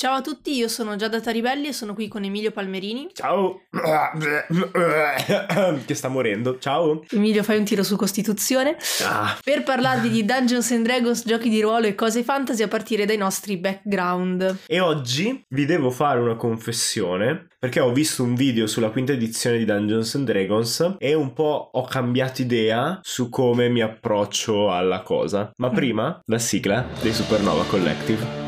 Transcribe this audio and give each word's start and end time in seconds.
Ciao 0.00 0.14
a 0.14 0.20
tutti, 0.20 0.54
io 0.54 0.68
sono 0.68 0.94
Giada 0.94 1.20
Taribelli 1.20 1.66
e 1.66 1.72
sono 1.72 1.92
qui 1.92 2.06
con 2.06 2.22
Emilio 2.22 2.52
Palmerini. 2.52 3.08
Ciao. 3.12 3.62
che 5.84 5.94
sta 5.94 6.06
morendo. 6.06 6.60
Ciao. 6.60 7.02
Emilio, 7.10 7.42
fai 7.42 7.58
un 7.58 7.64
tiro 7.64 7.82
su 7.82 7.96
Costituzione. 7.96 8.76
Ah. 9.02 9.36
Per 9.42 9.64
parlarvi 9.64 10.08
di 10.08 10.24
Dungeons 10.24 10.70
and 10.70 10.84
Dragons, 10.84 11.26
giochi 11.26 11.48
di 11.48 11.60
ruolo 11.60 11.86
e 11.86 11.96
cose 11.96 12.22
fantasy 12.22 12.62
a 12.62 12.68
partire 12.68 13.06
dai 13.06 13.16
nostri 13.16 13.56
background. 13.56 14.58
E 14.68 14.78
oggi 14.78 15.44
vi 15.48 15.64
devo 15.64 15.90
fare 15.90 16.20
una 16.20 16.36
confessione 16.36 17.48
perché 17.58 17.80
ho 17.80 17.92
visto 17.92 18.22
un 18.22 18.36
video 18.36 18.68
sulla 18.68 18.90
quinta 18.90 19.10
edizione 19.10 19.58
di 19.58 19.64
Dungeons 19.64 20.14
and 20.14 20.26
Dragons 20.26 20.94
e 20.98 21.14
un 21.14 21.32
po' 21.32 21.70
ho 21.72 21.84
cambiato 21.86 22.40
idea 22.40 23.00
su 23.02 23.28
come 23.30 23.68
mi 23.68 23.82
approccio 23.82 24.70
alla 24.70 25.02
cosa. 25.02 25.50
Ma 25.56 25.70
prima, 25.70 26.20
la 26.26 26.38
sigla 26.38 26.86
dei 27.02 27.12
Supernova 27.12 27.64
Collective. 27.64 28.47